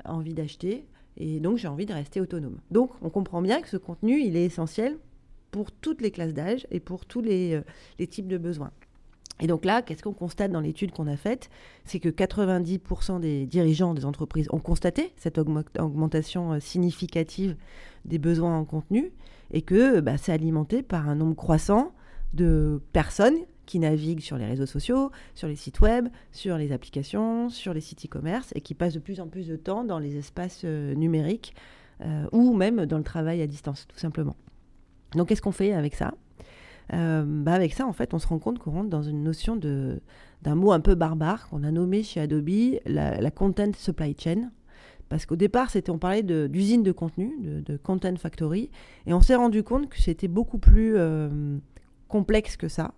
envie 0.06 0.34
d'acheter. 0.34 0.86
Et 1.18 1.40
donc, 1.40 1.58
j'ai 1.58 1.68
envie 1.68 1.86
de 1.86 1.94
rester 1.94 2.20
autonome. 2.20 2.60
Donc, 2.72 2.92
on 3.02 3.10
comprend 3.10 3.42
bien 3.42 3.62
que 3.62 3.70
ce 3.70 3.78
contenu, 3.78 4.22
il 4.22 4.36
est 4.36 4.46
essentiel 4.46 4.98
pour 5.52 5.72
toutes 5.72 6.02
les 6.02 6.12
classes 6.12 6.34
d'âge 6.34 6.68
et 6.72 6.80
pour 6.80 7.06
tous 7.06 7.22
les, 7.22 7.54
euh, 7.54 7.62
les, 8.00 8.08
types 8.08 8.28
de 8.28 8.38
besoins. 8.38 8.72
Et 9.42 9.48
donc 9.48 9.66
là, 9.66 9.82
qu'est-ce 9.82 10.02
qu'on 10.02 10.14
constate 10.14 10.52
dans 10.52 10.62
l'étude 10.62 10.92
qu'on 10.92 11.08
a 11.08 11.18
faite? 11.18 11.50
C'est 11.84 12.00
que 12.00 12.10
90% 12.10 13.20
des 13.20 13.46
dirigeants 13.46 13.94
des 13.94 14.06
entreprises 14.06 14.48
ont 14.52 14.60
constaté 14.60 15.14
cette 15.18 15.38
augmentation 15.38 16.54
euh, 16.54 16.60
significative 16.60 17.56
des 18.06 18.18
besoins 18.18 18.58
en 18.58 18.66
contenu 18.66 19.12
et 19.52 19.62
que 19.62 20.00
bah, 20.00 20.18
c'est 20.18 20.32
alimenté 20.32 20.84
par 20.84 21.10
un 21.10 21.16
nombre 21.16 21.36
croissant 21.36 21.94
de 22.34 22.82
personnes 22.94 23.38
qui 23.66 23.80
naviguent 23.80 24.22
sur 24.22 24.38
les 24.38 24.46
réseaux 24.46 24.66
sociaux, 24.66 25.12
sur 25.34 25.48
les 25.48 25.56
sites 25.56 25.82
web, 25.82 26.08
sur 26.32 26.58
les 26.58 26.72
applications, 26.72 27.50
sur 27.50 27.74
les 27.74 27.82
sites 27.82 28.06
e-commerce 28.06 28.52
et 28.56 28.62
qui 28.62 28.74
passent 28.74 28.94
de 28.94 29.00
plus 29.00 29.20
en 29.20 29.28
plus 29.28 29.48
de 29.48 29.56
temps 29.56 29.84
dans 29.84 30.00
les 30.00 30.18
espaces 30.18 30.62
euh, 30.64 30.94
numériques 30.94 31.56
euh, 32.02 32.26
ou 32.32 32.54
même 32.54 32.86
dans 32.86 32.98
le 32.98 33.04
travail 33.04 33.42
à 33.42 33.48
distance, 33.48 33.88
tout 33.88 33.98
simplement. 33.98 34.36
Donc, 35.14 35.30
qu'est-ce 35.30 35.42
qu'on 35.42 35.52
fait 35.52 35.74
avec 35.74 35.96
ça? 35.96 36.14
Euh, 36.94 37.24
bah 37.26 37.54
Avec 37.54 37.74
ça, 37.74 37.86
en 37.86 37.94
fait, 37.94 38.14
on 38.14 38.20
se 38.20 38.28
rend 38.28 38.40
compte 38.40 38.60
qu'on 38.60 38.72
rentre 38.72 38.90
dans 38.90 39.04
une 39.04 39.24
notion 39.24 39.56
de, 39.56 40.02
d'un 40.42 40.56
mot 40.56 40.72
un 40.72 40.80
peu 40.80 40.96
barbare 40.96 41.48
qu'on 41.50 41.64
a 41.64 41.72
nommé 41.72 42.04
chez 42.04 42.20
Adobe 42.20 42.50
la, 42.86 43.32
content 43.32 43.72
supply 43.76 44.16
chain. 44.18 44.52
Parce 45.10 45.26
qu'au 45.26 45.36
départ, 45.36 45.70
c'était, 45.70 45.92
on 45.92 46.00
parlait 46.00 46.24
d'usine 46.24 46.82
de, 46.82 46.92
contenu, 46.92 47.36
de, 47.40 47.78
content 47.78 48.16
factory, 48.16 48.72
et 49.06 49.14
on 49.14 49.22
s'est 49.22 49.36
rendu 49.36 49.62
compte 49.64 49.88
que 49.88 50.00
c'était 50.00 50.28
beaucoup 50.28 50.58
plus 50.58 50.98
complexe 52.08 52.58
que 52.58 52.68
ça 52.68 52.92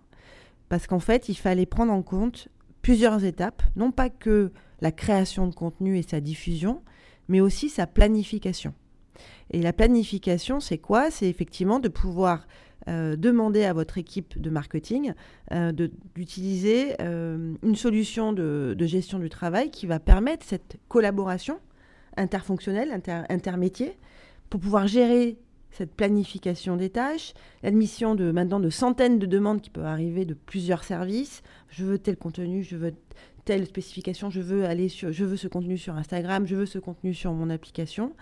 parce 0.68 0.86
qu'en 0.86 0.98
fait, 0.98 1.28
il 1.28 1.34
fallait 1.34 1.66
prendre 1.66 1.92
en 1.92 2.02
compte 2.02 2.48
plusieurs 2.82 3.24
étapes, 3.24 3.62
non 3.76 3.90
pas 3.90 4.10
que 4.10 4.52
la 4.80 4.92
création 4.92 5.46
de 5.46 5.54
contenu 5.54 5.98
et 5.98 6.02
sa 6.02 6.20
diffusion, 6.20 6.82
mais 7.28 7.40
aussi 7.40 7.68
sa 7.68 7.86
planification. 7.86 8.74
Et 9.50 9.62
la 9.62 9.72
planification, 9.72 10.60
c'est 10.60 10.78
quoi? 10.78 11.10
C'est 11.10 11.28
effectivement 11.28 11.80
de 11.80 11.88
pouvoir 11.88 12.46
euh, 12.88 13.16
demander 13.16 13.64
à 13.64 13.74
votre 13.74 13.98
équipe 13.98 14.40
de 14.40 14.48
marketing 14.48 15.12
euh, 15.52 15.72
d'utiliser 16.14 16.94
euh, 17.02 17.54
une 17.62 17.76
solution 17.76 18.32
de, 18.32 18.74
gestion 18.80 19.18
du 19.18 19.28
travail 19.28 19.70
qui 19.70 19.86
va 19.86 19.98
permettre 19.98 20.46
cette 20.46 20.78
collaboration 20.88 21.58
interfonctionnelle, 22.16 22.90
inter 22.90 23.24
intermétier, 23.28 23.98
pour 24.48 24.60
pouvoir 24.60 24.86
gérer 24.86 25.36
cette 25.70 25.94
planification 25.94 26.76
des 26.76 26.88
tâches, 26.88 27.34
l'admission 27.62 28.14
de 28.14 28.30
maintenant 28.30 28.58
de 28.58 28.70
centaines 28.70 29.18
de 29.18 29.26
demandes 29.26 29.60
qui 29.60 29.68
peuvent 29.68 29.84
arriver 29.84 30.24
de 30.24 30.32
plusieurs 30.32 30.82
services. 30.82 31.42
Je 31.68 31.84
veux 31.84 31.98
tel 31.98 32.16
contenu, 32.16 32.62
je 32.62 32.76
veux 32.76 32.94
telle 33.44 33.66
spécification, 33.66 34.30
je 34.30 34.40
veux 34.40 34.64
aller 34.64 34.88
sur, 34.88 35.12
je 35.12 35.26
veux 35.26 35.36
ce 35.36 35.48
contenu 35.48 35.76
sur 35.76 35.94
Instagram, 35.94 36.46
je 36.46 36.56
veux 36.56 36.66
ce 36.66 36.78
contenu 36.78 37.12
sur 37.12 37.34
mon 37.34 37.50
application, 37.50 38.14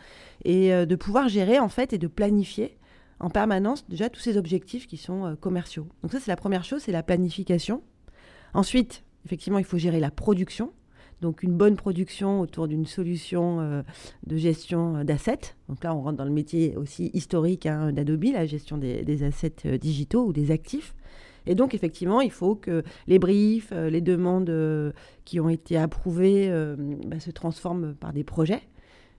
et 0.44 0.70
de 0.70 0.96
pouvoir 0.96 1.28
gérer 1.28 1.60
en 1.60 1.68
fait 1.68 1.92
et 1.92 1.98
de 1.98 2.08
planifier 2.08 2.76
en 3.20 3.30
permanence 3.30 3.86
déjà 3.88 4.08
tous 4.10 4.20
ces 4.20 4.36
objectifs 4.36 4.86
qui 4.86 4.96
sont 4.96 5.26
euh, 5.26 5.34
commerciaux. 5.34 5.88
Donc 6.02 6.12
ça 6.12 6.20
c'est 6.20 6.30
la 6.30 6.36
première 6.36 6.64
chose, 6.64 6.82
c'est 6.82 6.92
la 6.92 7.02
planification. 7.02 7.82
Ensuite, 8.54 9.04
effectivement, 9.24 9.58
il 9.58 9.64
faut 9.64 9.78
gérer 9.78 10.00
la 10.00 10.10
production. 10.10 10.72
Donc 11.22 11.42
une 11.42 11.56
bonne 11.56 11.76
production 11.76 12.40
autour 12.40 12.68
d'une 12.68 12.84
solution 12.84 13.60
euh, 13.60 13.82
de 14.26 14.36
gestion 14.36 14.96
euh, 14.96 15.04
d'assets. 15.04 15.54
Donc 15.68 15.82
là, 15.82 15.94
on 15.94 16.02
rentre 16.02 16.18
dans 16.18 16.24
le 16.24 16.30
métier 16.30 16.76
aussi 16.76 17.10
historique 17.14 17.66
hein, 17.66 17.92
d'Adobe, 17.92 18.24
la 18.24 18.46
gestion 18.46 18.76
des, 18.76 19.22
assets 19.22 19.78
digitaux 19.78 20.26
ou 20.26 20.32
des 20.32 20.50
actifs. 20.50 20.94
Et 21.48 21.54
donc, 21.54 21.74
effectivement, 21.74 22.20
il 22.20 22.32
faut 22.32 22.56
que 22.56 22.82
les 23.06 23.20
briefs, 23.20 23.70
les 23.70 24.00
demandes 24.00 24.52
qui 25.24 25.38
ont 25.38 25.48
été 25.48 25.76
approuvées 25.76 26.50
bah, 27.06 27.20
se 27.20 27.30
transforment 27.30 27.94
par 27.94 28.12
des 28.12 28.24
projets. 28.24 28.62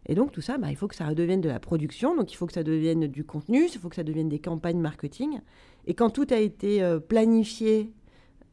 Et 0.07 0.15
donc, 0.15 0.31
tout 0.31 0.41
ça, 0.41 0.57
bah, 0.57 0.69
il 0.69 0.75
faut 0.75 0.87
que 0.87 0.95
ça 0.95 1.05
redevienne 1.05 1.41
de 1.41 1.49
la 1.49 1.59
production, 1.59 2.15
donc 2.15 2.31
il 2.31 2.35
faut 2.35 2.47
que 2.47 2.53
ça 2.53 2.63
devienne 2.63 3.07
du 3.07 3.23
contenu, 3.23 3.65
il 3.65 3.79
faut 3.79 3.89
que 3.89 3.95
ça 3.95 4.03
devienne 4.03 4.29
des 4.29 4.39
campagnes 4.39 4.79
marketing. 4.79 5.39
Et 5.85 5.93
quand 5.93 6.09
tout 6.09 6.27
a 6.31 6.37
été 6.37 6.81
planifié 7.07 7.91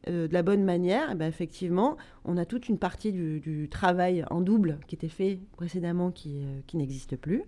euh, 0.07 0.27
de 0.27 0.33
la 0.33 0.43
bonne 0.43 0.63
manière, 0.63 1.09
eh 1.11 1.15
ben, 1.15 1.27
effectivement, 1.27 1.97
on 2.25 2.37
a 2.37 2.45
toute 2.45 2.69
une 2.69 2.77
partie 2.77 3.11
du, 3.11 3.67
travail 3.71 4.23
en 4.29 4.41
double 4.41 4.79
qui 4.87 4.95
était 4.95 5.09
fait 5.09 5.39
précédemment 5.57 6.11
qui, 6.11 6.43
euh, 6.43 6.59
qui 6.67 6.77
n'existe 6.77 7.15
plus. 7.15 7.43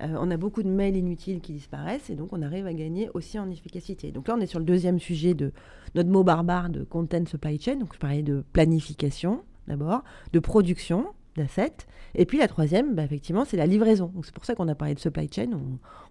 Euh, 0.00 0.16
on 0.20 0.30
a 0.30 0.36
beaucoup 0.36 0.62
de 0.62 0.68
mails 0.68 0.96
inutiles 0.96 1.40
qui 1.40 1.52
disparaissent 1.52 2.08
et 2.10 2.14
donc 2.14 2.32
on 2.32 2.42
arrive 2.42 2.66
à 2.66 2.72
gagner 2.72 3.10
aussi 3.14 3.38
en 3.38 3.50
efficacité. 3.50 4.12
Donc 4.12 4.28
là, 4.28 4.34
on 4.36 4.40
est 4.40 4.46
sur 4.46 4.58
le 4.58 4.64
deuxième 4.64 5.00
sujet 5.00 5.34
de 5.34 5.52
notre 5.94 6.10
mot 6.10 6.22
barbare 6.22 6.70
de 6.70 6.84
content 6.84 7.26
supply 7.26 7.60
chain. 7.60 7.76
Donc 7.76 7.94
je 7.94 7.98
parlais 7.98 8.22
de 8.22 8.44
planification 8.52 9.42
d'abord, 9.66 10.04
de 10.32 10.38
production 10.38 11.06
Et 12.14 12.26
puis 12.26 12.38
la 12.38 12.48
troisième, 12.48 12.94
bah, 12.94 13.04
effectivement, 13.04 13.44
c'est 13.44 13.56
la 13.56 13.66
livraison. 13.66 14.12
C'est 14.22 14.34
pour 14.34 14.44
ça 14.44 14.54
qu'on 14.54 14.68
a 14.68 14.74
parlé 14.74 14.94
de 14.94 15.00
supply 15.00 15.28
chain. 15.32 15.50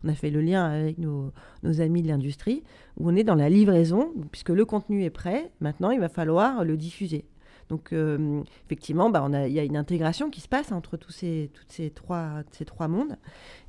On, 0.04 0.08
a 0.08 0.14
fait 0.14 0.30
le 0.30 0.42
lien 0.42 0.66
avec 0.66 0.98
nos, 0.98 1.32
amis 1.80 2.02
de 2.02 2.08
l'industrie, 2.08 2.64
où 2.98 3.10
on 3.10 3.16
est 3.16 3.24
dans 3.24 3.36
la 3.36 3.50
livraison, 3.50 4.14
puisque 4.32 4.50
le 4.50 4.66
contenu 4.66 5.04
est 5.04 5.10
prêt. 5.10 5.52
Maintenant, 5.62 5.92
il 5.92 6.00
va 6.00 6.10
falloir 6.10 6.64
le 6.64 6.78
diffuser. 6.78 7.26
Donc 7.70 7.94
euh, 7.94 8.44
effectivement, 8.68 9.10
bah, 9.10 9.28
il 9.48 9.54
y 9.54 9.60
a 9.60 9.64
une 9.64 9.78
intégration 9.78 10.30
qui 10.30 10.40
se 10.40 10.48
passe 10.48 10.72
entre 10.72 10.98
tous 10.98 11.12
ces 11.12 11.50
trois 11.96 12.88
mondes. 12.88 13.18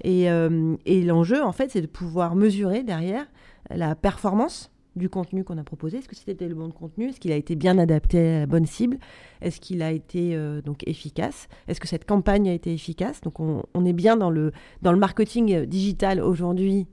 Et, 0.04 0.30
euh, 0.30 0.76
et 0.84 1.02
l'enjeu, 1.02 1.42
en 1.42 1.52
fait, 1.52 1.70
c'est 1.70 1.80
de 1.80 1.86
pouvoir 1.86 2.34
mesurer 2.34 2.82
derrière 2.82 3.26
la 3.70 3.94
performance 3.94 4.70
du 4.96 5.08
contenu 5.08 5.44
qu'on 5.44 5.58
a 5.58 5.64
proposé. 5.64 5.98
Est-ce 5.98 6.08
que 6.08 6.16
c'était 6.16 6.48
le 6.48 6.54
bon 6.54 6.70
contenu? 6.70 7.08
Est-ce 7.08 7.20
qu'il 7.20 7.32
a 7.32 7.36
été 7.36 7.54
bien 7.54 7.78
adapté 7.78 8.18
à 8.18 8.40
la 8.40 8.46
bonne 8.46 8.66
cible? 8.66 8.98
Est-ce 9.42 9.60
qu'il 9.60 9.82
a 9.82 9.92
été 9.92 10.34
euh, 10.34 10.62
donc 10.62 10.86
efficace? 10.86 11.48
Est-ce 11.68 11.80
que 11.80 11.88
cette 11.88 12.06
campagne 12.06 12.48
a 12.48 12.52
été 12.52 12.72
efficace? 12.72 13.20
Donc 13.20 13.38
on, 13.38 13.84
est 13.84 13.92
bien 13.92 14.16
dans 14.16 14.30
le, 14.30 14.52
dans 14.82 14.92
le 14.92 14.98
marketing 14.98 15.54
euh, 15.54 15.66
digital 15.66 16.20
aujourd'hui 16.20 16.86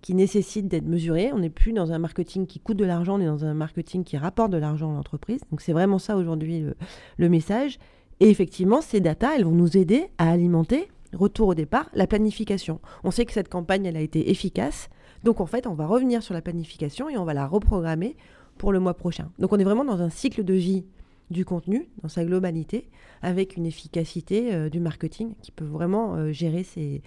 qui 0.00 0.14
nécessite 0.14 0.68
d'être 0.68 0.86
mesuré. 0.86 1.30
On 1.32 1.40
n'est 1.40 1.50
plus 1.50 1.72
dans 1.72 1.92
un 1.92 1.98
marketing 1.98 2.46
qui 2.46 2.60
coûte 2.60 2.78
de 2.78 2.84
l'argent, 2.84 3.16
on 3.18 3.20
est 3.20 3.26
dans 3.26 3.44
un 3.44 3.54
marketing 3.54 4.04
qui 4.04 4.16
rapporte 4.16 4.50
de 4.50 4.56
l'argent 4.56 4.92
à 4.92 4.94
l'entreprise. 4.94 5.40
Donc 5.50 5.60
c'est 5.60 5.72
vraiment 5.72 5.98
ça 5.98 6.16
aujourd'hui 6.16 6.60
le, 6.60 6.74
le 7.18 7.28
message. 7.28 7.78
Et 8.20 8.28
effectivement, 8.30 8.80
ces 8.80 9.00
datas, 9.00 9.36
elles 9.36 9.44
vont 9.44 9.50
nous 9.50 9.76
aider 9.76 10.06
à 10.18 10.30
alimenter, 10.30 10.88
retour 11.12 11.48
au 11.48 11.54
départ, 11.54 11.90
la 11.94 12.06
planification. 12.06 12.80
On 13.02 13.10
sait 13.10 13.24
que 13.24 13.32
cette 13.32 13.48
campagne, 13.48 13.86
elle 13.86 13.96
a 13.96 14.02
été 14.02 14.30
efficace 14.30 14.88
donc 15.24 15.40
en 15.40 15.46
fait, 15.46 15.66
on 15.66 15.74
va 15.74 15.86
revenir 15.86 16.22
sur 16.22 16.34
la 16.34 16.40
planification 16.40 17.08
et 17.08 17.16
on 17.16 17.24
va 17.24 17.34
la 17.34 17.46
reprogrammer 17.46 18.16
pour 18.58 18.72
le 18.72 18.80
mois 18.80 18.94
prochain. 18.94 19.30
Donc 19.38 19.52
on 19.52 19.58
est 19.58 19.64
vraiment 19.64 19.84
dans 19.84 20.00
un 20.00 20.10
cycle 20.10 20.44
de 20.44 20.54
vie 20.54 20.84
du 21.30 21.44
contenu 21.44 21.88
dans 22.02 22.08
sa 22.08 22.24
globalité, 22.24 22.88
avec 23.22 23.56
une 23.56 23.66
efficacité 23.66 24.52
euh, 24.52 24.68
du 24.68 24.80
marketing 24.80 25.34
qui 25.42 25.52
peut 25.52 25.64
vraiment 25.64 26.16
euh, 26.16 26.32
gérer 26.32 26.64
ses, 26.64 27.02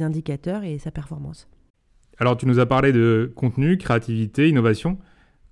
indicateurs 0.00 0.64
et 0.64 0.78
sa 0.78 0.90
performance. 0.90 1.48
Alors 2.18 2.36
tu 2.36 2.46
nous 2.46 2.58
as 2.58 2.66
parlé 2.66 2.92
de 2.92 3.32
contenu, 3.34 3.78
créativité, 3.78 4.48
innovation. 4.48 4.98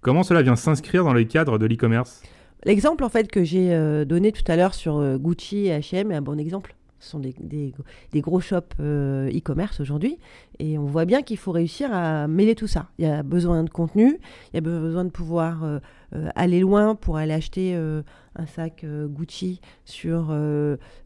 Comment 0.01 0.23
cela 0.23 0.43
vient 0.43 0.57
s'inscrire 0.57 1.05
dans 1.05 1.15
les 1.15 1.27
cadres 1.27 1.59
de 1.59 1.67
l'e-commerce? 1.67 2.23
L'exemple 2.65 3.05
en 3.05 3.09
fait 3.09 3.31
que 3.31 3.45
j'ai 3.45 3.73
euh, 3.73 4.05
donné 4.05 4.33
tout 4.33 4.45
à 4.47 4.57
l'heure 4.57 4.75
sur 4.75 5.19
Gucci 5.19 5.67
et 5.67 5.79
H&M 5.79 6.11
est 6.11 6.17
un 6.17 6.23
bon 6.23 6.39
exemple. 6.39 6.75
Ce 6.99 7.11
sont 7.11 7.19
des, 7.19 7.75
gros 8.15 8.41
shops 8.41 8.75
euh, 8.81 9.29
e-commerce 9.31 9.81
aujourd'hui. 9.81 10.19
Et 10.59 10.79
on 10.79 10.87
voit 10.87 11.05
bien 11.05 11.23
qu'il 11.23 11.37
faut 11.37 11.53
réussir 11.53 11.93
à 11.93 12.27
mêler 12.27 12.55
tout 12.55 12.67
ça. 12.67 12.89
Il 12.99 13.05
y 13.05 13.09
a 13.09 13.23
besoin 13.23 13.65
de 13.65 13.71
contenu, 13.71 14.19
il 14.53 14.55
y 14.55 14.59
a 14.59 14.61
besoin 14.63 15.05
de 15.05 15.11
pouvoir 15.11 15.63
euh, 15.65 15.79
euh, 16.15 16.29
aller 16.35 16.61
loin 16.61 16.95
pour 16.95 17.19
aller 17.19 17.35
acheter 17.35 17.75
un 17.75 18.47
sac 18.47 18.85
Gucci 18.85 19.61
sur 19.85 20.35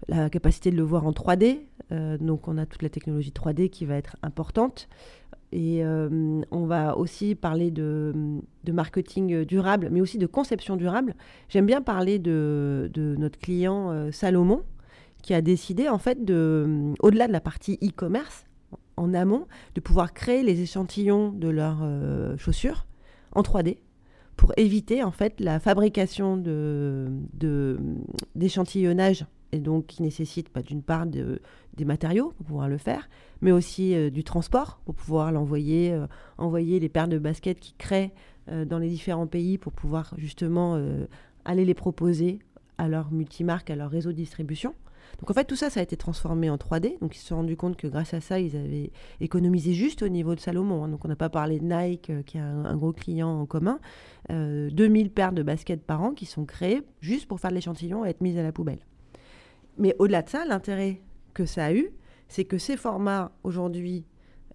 la 0.09 0.31
capacité 0.31 0.71
de 0.71 0.77
le 0.77 0.83
voir 0.83 1.07
en 1.07 1.13
3D. 1.13 1.61
donc 2.21 2.49
on 2.49 2.59
a 2.59 2.67
toute 2.67 2.83
la 2.83 2.89
technologie 2.89 3.33
3D 3.33 3.71
qui 3.71 3.85
va 3.85 3.97
être 3.97 4.17
importante. 4.23 4.89
Et 5.53 5.83
on 5.85 6.67
va 6.67 6.97
aussi 6.97 7.35
parler 7.35 7.71
de, 7.71 8.15
marketing 8.69 9.45
durable, 9.45 9.89
mais 9.91 10.01
aussi 10.01 10.19
de 10.19 10.27
conception 10.27 10.77
durable. 10.77 11.15
J'aime 11.49 11.67
bien 11.67 11.83
parler 11.83 12.19
de, 12.19 12.91
de 12.93 13.17
notre 13.17 13.39
client 13.39 14.11
Salomon, 14.13 14.63
qui 15.21 15.35
a 15.35 15.43
décidé, 15.43 15.89
en 15.89 15.99
fait, 15.99 16.25
de, 16.25 16.35
euh, 16.67 16.95
au-delà 17.01 17.27
de 17.27 17.33
la 17.33 17.41
partie 17.41 17.79
e-commerce, 17.83 18.47
en 18.97 19.15
amont, 19.15 19.47
de 19.75 19.81
pouvoir 19.81 20.13
créer 20.13 20.43
les 20.43 20.61
échantillons 20.61 21.31
de 21.31 21.49
leurs 21.49 21.81
euh, 21.83 22.37
chaussures 22.37 22.87
en 23.33 23.43
3D 23.43 23.79
pour 24.37 24.53
éviter, 24.57 25.03
en 25.03 25.11
fait, 25.11 25.41
la 25.41 25.61
fabrication 25.61 26.37
de, 26.37 27.09
d'échantillonnage 28.35 29.27
et 29.53 29.59
donc 29.59 29.87
qui 29.87 30.03
nécessite 30.03 30.49
bah, 30.55 30.63
d'une 30.63 30.83
part 30.83 31.07
de, 31.07 31.41
des 31.77 31.85
matériaux 31.85 32.33
pour 32.37 32.47
pouvoir 32.47 32.69
le 32.69 32.79
faire, 32.79 33.09
mais 33.41 33.53
aussi 33.53 33.95
euh, 33.95 34.11
du 34.11 34.23
transport 34.23 34.81
pour 34.85 34.95
pouvoir 34.95 35.33
l'envoyer, 35.33 35.99
envoyer 36.39 36.79
les 36.81 36.89
paires 36.89 37.09
de 37.09 37.19
baskets 37.19 37.61
qui 37.61 37.75
créent 37.75 38.13
dans 38.67 38.79
les 38.79 38.89
différents 38.89 39.27
pays 39.27 39.59
pour 39.59 39.73
pouvoir 39.73 40.15
justement 40.17 40.83
aller 41.45 41.65
les 41.65 41.75
proposer 41.75 42.41
à 42.79 42.89
leur 42.89 43.13
multimarque, 43.13 43.71
à 43.71 43.77
leur 43.77 43.91
réseau 43.91 44.11
de 44.11 44.17
distribution. 44.17 44.75
Donc 45.19 45.31
en 45.31 45.35
fait, 45.35 45.45
tout 45.45 45.57
ça, 45.57 45.71
ça 45.71 45.81
a 45.81 45.83
été 45.83 45.97
transformé 45.97 46.49
en 46.51 46.57
3D. 46.57 46.99
Donc 47.01 47.17
ils 47.17 47.19
se 47.19 47.27
sont 47.27 47.37
rendus 47.37 47.57
compte 47.57 47.77
que 47.77 47.87
grâce 47.87 48.15
à 48.15 48.21
ça, 48.21 48.39
ils 48.39 48.57
avaient 48.57 48.93
économisé 49.21 49.73
juste 49.73 50.03
au 50.03 50.09
niveau 50.09 50.35
de 50.35 50.41
Salomon. 50.41 50.85
Hein. 50.85 50.89
Donc 50.89 51.05
on 51.05 51.09
n'a 51.09 51.17
pas 51.17 51.29
parlé 51.29 51.59
de 51.59 51.65
Nike, 51.65 52.11
euh, 52.11 52.23
qui 52.23 52.39
a 52.39 52.45
un, 52.45 52.77
gros 52.77 52.93
client 52.93 53.29
en 53.29 53.47
commun. 53.47 53.79
2000 54.29 55.07
euh, 55.07 55.11
paires 55.11 55.33
de 55.33 55.43
baskets 55.43 55.83
par 55.83 56.03
an 56.03 56.13
qui 56.13 56.27
sont 56.27 56.45
créées 56.45 56.83
juste 57.01 57.27
pour 57.27 57.41
faire 57.41 57.51
l'échantillon 57.51 58.05
et 58.05 58.11
être 58.11 58.21
mises 58.21 58.39
à 58.39 58.43
la 58.43 58.53
poubelle. 58.53 58.81
Mais 59.79 59.95
au-delà 59.99 60.23
de 60.23 60.29
ça, 60.29 60.45
l'intérêt 60.45 61.01
que 61.35 61.47
ça 61.47 61.67
a 61.67 61.73
eu, 61.73 61.91
c'est 62.29 62.45
que 62.45 62.59
ces 62.59 62.77
formats 62.77 63.33
aujourd'hui 63.43 64.05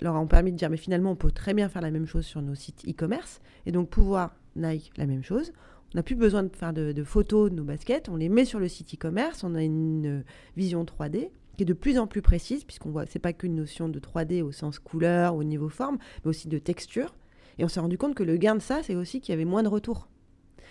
leur 0.02 0.16
ont 0.16 0.28
permis 0.28 0.52
de 0.52 0.58
dire 0.58 0.70
mais 0.70 0.78
finalement 0.78 1.12
on 1.12 1.16
peut 1.16 1.32
très 1.32 1.54
bien 1.54 1.70
faire 1.70 1.82
la 1.82 1.92
même 1.92 2.06
chose 2.06 2.26
sur 2.26 2.42
nos 2.42 2.56
sites 2.56 2.86
e-commerce 2.88 3.40
et 3.66 3.72
donc 3.72 3.90
pouvoir 3.90 4.36
Nike 4.56 4.92
la 4.98 5.06
même 5.06 5.24
chose 5.24 5.54
on 5.96 6.00
n'a 6.00 6.04
plus 6.04 6.16
besoin 6.16 6.44
de 6.44 6.54
faire 6.54 6.74
de, 6.74 7.04
photos 7.06 7.50
de 7.50 7.56
nos 7.56 7.64
baskets, 7.64 8.10
on 8.10 8.18
les 8.18 8.28
met 8.28 8.44
sur 8.44 8.60
le 8.60 8.68
site 8.68 8.96
e-commerce, 8.96 9.46
on 9.46 9.56
a 9.56 9.64
une 9.64 10.20
euh, 10.20 10.24
vision 10.58 10.84
3D 10.84 11.30
qui 11.56 11.64
est 11.64 11.66
de 11.66 11.74
plus 11.74 11.98
en 11.98 12.06
plus 12.06 12.22
précise, 12.22 12.66
puisqu'on 12.66 12.92
voit, 12.92 13.06
c'est 13.06 13.18
pas 13.18 13.32
qu'une 13.32 13.56
notion 13.56 13.88
de 13.88 13.98
3D 13.98 14.42
au 14.42 14.52
sens 14.52 14.78
couleur, 14.78 15.36
au 15.36 15.46
niveau 15.46 15.70
forme, 15.70 15.98
mais 16.25 16.30
aussi 16.30 16.50
de 16.50 16.58
texture. 16.58 17.16
Et 17.60 17.64
on 17.64 17.70
s'est 17.70 17.80
rendu 17.80 17.98
compte 17.98 18.14
que 18.14 18.24
le 18.24 18.36
gain 18.36 18.56
de 18.56 18.62
ça, 18.62 18.84
c'est 18.84 18.94
aussi 18.94 19.22
qu'il 19.22 19.32
y 19.32 19.36
avait 19.36 19.46
moins 19.46 19.64
de 19.64 19.70
retours. 19.70 20.10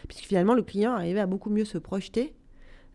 Puisque 0.08 0.24
finalement, 0.24 0.52
le 0.52 0.62
client 0.62 0.92
arrivait 0.92 1.20
à 1.20 1.26
beaucoup 1.26 1.48
mieux 1.48 1.64
se 1.64 1.78
projeter 1.78 2.34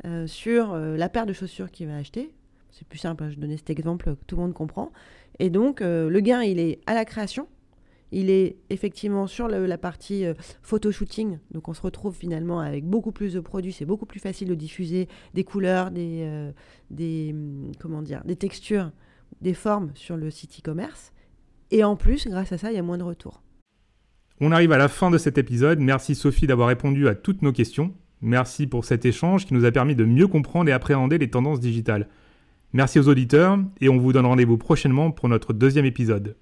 euh, 0.06 0.28
sur 0.28 0.74
euh, 0.74 0.98
la 0.98 1.10
paire 1.10 1.26
de 1.26 1.34
chaussures 1.34 1.72
qu'il 1.72 1.88
va 1.88 1.96
acheter. 1.96 2.32
C'est 2.70 2.88
plus 2.88 3.00
simple, 3.00 3.24
hein, 3.24 3.32
je 3.32 3.40
donnais 3.40 3.58
cet 3.58 3.72
exemple 3.72 4.06
que 4.06 4.26
tout 4.28 4.36
le 4.36 4.44
monde 4.44 4.54
comprend. 4.54 4.92
Et 5.40 5.50
donc, 5.50 5.80
le 5.80 6.20
gain, 6.20 6.44
il 6.44 6.60
est 6.60 6.80
à 6.86 6.94
la 6.94 7.06
création, 7.06 7.48
il 8.12 8.30
est 8.30 8.58
effectivement 8.70 9.28
sur 9.28 9.48
la 9.48 9.78
partie 9.78 10.26
euh, 10.26 10.34
photo 10.62 10.92
shooting, 10.92 11.40
donc 11.52 11.68
on 11.68 11.74
se 11.74 11.82
retrouve 11.82 12.16
finalement 12.16 12.60
avec 12.60 12.86
beaucoup 12.86 13.12
plus 13.12 13.34
de 13.34 13.40
produits, 13.40 13.72
c'est 13.72 13.86
beaucoup 13.86 14.06
plus 14.06 14.20
facile 14.20 14.48
de 14.48 14.56
diffuser 14.56 15.08
des 15.34 15.44
couleurs, 15.44 15.92
des, 15.92 16.22
euh, 16.24 16.52
des, 16.90 17.32
hum, 17.34 17.72
des 18.26 18.36
textures, 18.36 18.92
des 19.42 19.54
formes 19.54 19.92
sur 19.96 20.18
le 20.18 20.30
site 20.32 20.60
e-commerce. 20.60 21.14
Et 21.72 21.84
en 21.84 21.96
plus, 21.96 22.28
grâce 22.28 22.52
à 22.52 22.58
ça, 22.58 22.72
il 22.72 22.76
y 22.76 22.80
a 22.80 22.84
moins 22.84 22.98
de 22.98 23.04
retours. 23.04 23.44
On 24.42 24.52
arrive 24.52 24.72
à 24.72 24.78
la 24.78 24.88
fin 24.88 25.12
de 25.12 25.18
cet 25.18 25.38
épisode. 25.38 25.80
Merci 25.80 26.16
Sophie 26.16 26.48
d'avoir 26.48 26.70
répondu 26.70 27.08
à 27.08 27.16
toutes 27.16 27.42
nos 27.42 27.52
questions. 27.52 27.94
Merci 28.22 28.68
pour 28.68 28.86
cet 28.86 29.06
échange 29.06 29.46
qui 29.46 29.54
nous 29.54 29.66
a 29.66 29.72
permis 29.72 29.96
de 29.96 30.06
mieux 30.06 30.28
comprendre 30.28 30.70
et 30.70 30.74
appréhender 30.74 31.18
les 31.18 31.30
tendances 31.30 31.60
digitales. 31.60 32.08
Merci 32.74 33.00
aux 33.00 33.08
auditeurs 33.08 33.60
et 33.82 33.90
on 33.90 33.98
vous 33.98 34.14
donne 34.14 34.26
rendez-vous 34.26 34.58
prochainement 34.58 35.12
pour 35.12 35.30
notre 35.30 35.54
deuxième 35.54 35.86
épisode. 35.86 36.36